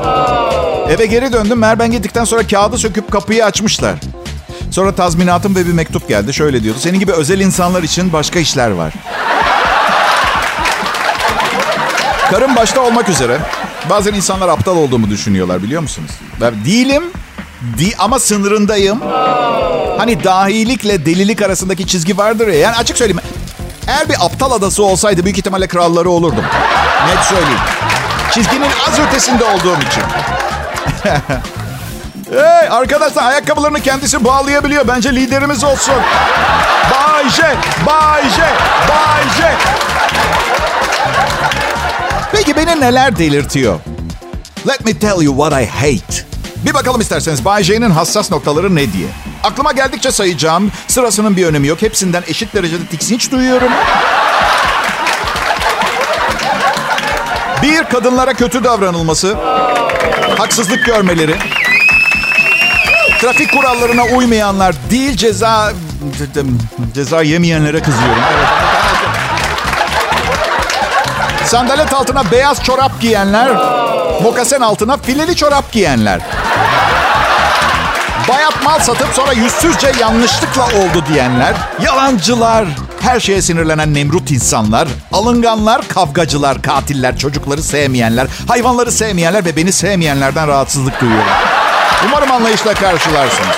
Eve 0.88 1.06
geri 1.06 1.32
döndüm. 1.32 1.58
Meğer 1.58 1.78
ben 1.78 1.90
gittikten 1.90 2.24
sonra 2.24 2.46
kağıdı 2.46 2.78
söküp 2.78 3.12
kapıyı 3.12 3.44
açmışlar. 3.44 3.94
Sonra 4.70 4.94
tazminatım 4.94 5.56
ve 5.56 5.66
bir 5.66 5.72
mektup 5.72 6.08
geldi. 6.08 6.34
Şöyle 6.34 6.62
diyordu. 6.62 6.78
Senin 6.80 6.98
gibi 6.98 7.12
özel 7.12 7.40
insanlar 7.40 7.82
için 7.82 8.12
başka 8.12 8.38
işler 8.38 8.70
var. 8.70 8.92
Karım 12.30 12.56
başta 12.56 12.80
olmak 12.80 13.08
üzere. 13.08 13.38
Bazen 13.90 14.14
insanlar 14.14 14.48
aptal 14.48 14.76
olduğumu 14.76 15.10
düşünüyorlar 15.10 15.62
biliyor 15.62 15.82
musunuz? 15.82 16.10
Ben 16.40 16.64
değilim. 16.64 17.02
Di 17.78 17.92
ama 17.98 18.18
sınırındayım. 18.18 19.00
Hani 19.98 20.24
dahilikle 20.24 21.06
delilik 21.06 21.42
arasındaki 21.42 21.86
çizgi 21.86 22.18
vardır 22.18 22.48
ya. 22.48 22.54
Yani 22.54 22.76
açık 22.76 22.98
söyleyeyim. 22.98 23.20
Eğer 23.88 24.08
bir 24.08 24.14
aptal 24.24 24.52
adası 24.52 24.84
olsaydı 24.84 25.24
büyük 25.24 25.38
ihtimalle 25.38 25.66
kralları 25.66 26.10
olurdum. 26.10 26.44
Net 27.08 27.24
söyleyeyim. 27.24 27.60
Çizginin 28.34 28.70
az 28.88 29.00
ötesinde 29.00 29.44
olduğum 29.44 29.76
için. 29.76 30.02
hey 32.30 32.68
arkadaşlar 32.70 33.22
ayakkabılarını 33.22 33.80
kendisi 33.80 34.24
bağlayabiliyor. 34.24 34.88
Bence 34.88 35.14
liderimiz 35.14 35.64
olsun. 35.64 35.94
Bay 36.90 37.30
J, 37.30 37.42
Bay 37.86 38.22
J, 38.22 38.42
Bay 38.88 39.22
J. 39.38 39.56
Peki 42.32 42.56
beni 42.56 42.80
neler 42.80 43.18
delirtiyor? 43.18 43.78
Let 44.68 44.84
me 44.84 44.98
tell 44.98 45.22
you 45.22 45.36
what 45.36 45.62
I 45.62 45.66
hate. 45.66 46.24
Bir 46.66 46.74
bakalım 46.74 47.00
isterseniz 47.00 47.44
Bay 47.44 47.62
J'nin 47.62 47.90
hassas 47.90 48.30
noktaları 48.30 48.74
ne 48.74 48.92
diye. 48.92 49.08
Aklıma 49.44 49.72
geldikçe 49.72 50.12
sayacağım. 50.12 50.72
Sırasının 50.88 51.36
bir 51.36 51.46
önemi 51.46 51.66
yok. 51.66 51.82
Hepsinden 51.82 52.22
eşit 52.28 52.54
derecede 52.54 52.86
tiksinç 52.86 53.30
duyuyorum. 53.30 53.72
Bir, 57.62 57.84
kadınlara 57.84 58.34
kötü 58.34 58.64
davranılması. 58.64 59.36
Haksızlık 60.38 60.84
görmeleri. 60.84 61.36
Trafik 63.20 63.52
kurallarına 63.52 64.04
uymayanlar 64.04 64.74
değil 64.90 65.16
ceza... 65.16 65.72
Ceza 66.94 67.22
yemeyenlere 67.22 67.82
kızıyorum. 67.82 68.22
Evet. 68.34 68.46
Sandalet 71.46 71.94
altına 71.94 72.30
beyaz 72.30 72.62
çorap 72.64 73.00
giyenler, 73.00 73.48
mokasen 74.22 74.60
altına 74.60 74.96
fileli 74.96 75.36
çorap 75.36 75.72
giyenler. 75.72 76.20
Bayat 78.28 78.64
mal 78.64 78.78
satıp 78.80 79.08
sonra 79.14 79.32
yüzsüzce 79.32 79.92
yanlışlıkla 80.00 80.64
oldu 80.64 81.04
diyenler, 81.12 81.54
yalancılar, 81.82 82.64
her 83.02 83.20
şeye 83.20 83.42
sinirlenen 83.42 83.94
nemrut 83.94 84.30
insanlar, 84.30 84.88
alınganlar, 85.12 85.88
kavgacılar, 85.88 86.62
katiller, 86.62 87.18
çocukları 87.18 87.62
sevmeyenler, 87.62 88.26
hayvanları 88.48 88.92
sevmeyenler 88.92 89.44
ve 89.44 89.56
beni 89.56 89.72
sevmeyenlerden 89.72 90.48
rahatsızlık 90.48 91.00
duyuyorum. 91.00 91.26
Umarım 92.06 92.30
anlayışla 92.30 92.74
karşılarsınız. 92.74 93.56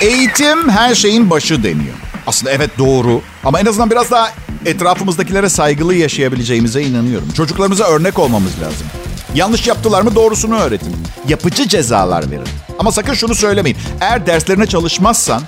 Eğitim 0.00 0.68
her 0.68 0.94
şeyin 0.94 1.30
başı 1.30 1.62
deniyor. 1.62 1.94
Aslında 2.26 2.52
evet 2.52 2.70
doğru 2.78 3.22
ama 3.44 3.60
en 3.60 3.66
azından 3.66 3.90
biraz 3.90 4.10
daha 4.10 4.30
etrafımızdakilere 4.66 5.48
saygılı 5.48 5.94
yaşayabileceğimize 5.94 6.82
inanıyorum. 6.82 7.30
Çocuklarımıza 7.36 7.84
örnek 7.84 8.18
olmamız 8.18 8.52
lazım. 8.62 8.86
Yanlış 9.34 9.66
yaptılar 9.66 10.02
mı 10.02 10.14
doğrusunu 10.14 10.58
öğretin. 10.58 10.96
Yapıcı 11.28 11.68
cezalar 11.68 12.30
verin. 12.30 12.48
Ama 12.78 12.92
sakın 12.92 13.14
şunu 13.14 13.34
söylemeyin. 13.34 13.78
Eğer 14.00 14.26
derslerine 14.26 14.66
çalışmazsan 14.66 15.42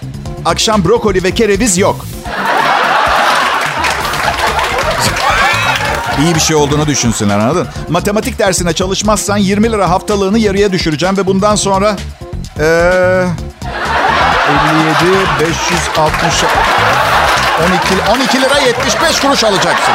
akşam 0.44 0.84
brokoli 0.84 1.22
ve 1.22 1.30
kereviz 1.30 1.78
yok. 1.78 2.06
İyi 6.22 6.34
bir 6.34 6.40
şey 6.40 6.56
olduğunu 6.56 6.86
düşünsünler 6.86 7.38
anladın? 7.38 7.68
Matematik 7.88 8.38
dersine 8.38 8.72
çalışmazsan 8.72 9.36
20 9.36 9.72
lira 9.72 9.90
haftalığını 9.90 10.38
yarıya 10.38 10.72
düşüreceğim 10.72 11.16
ve 11.16 11.26
bundan 11.26 11.56
sonra... 11.56 11.96
Ee, 12.58 13.24
57, 14.48 15.16
560, 15.40 16.44
12, 18.10 18.10
12 18.10 18.40
lira 18.40 18.58
75 18.58 19.20
kuruş 19.20 19.44
alacaksın. 19.44 19.94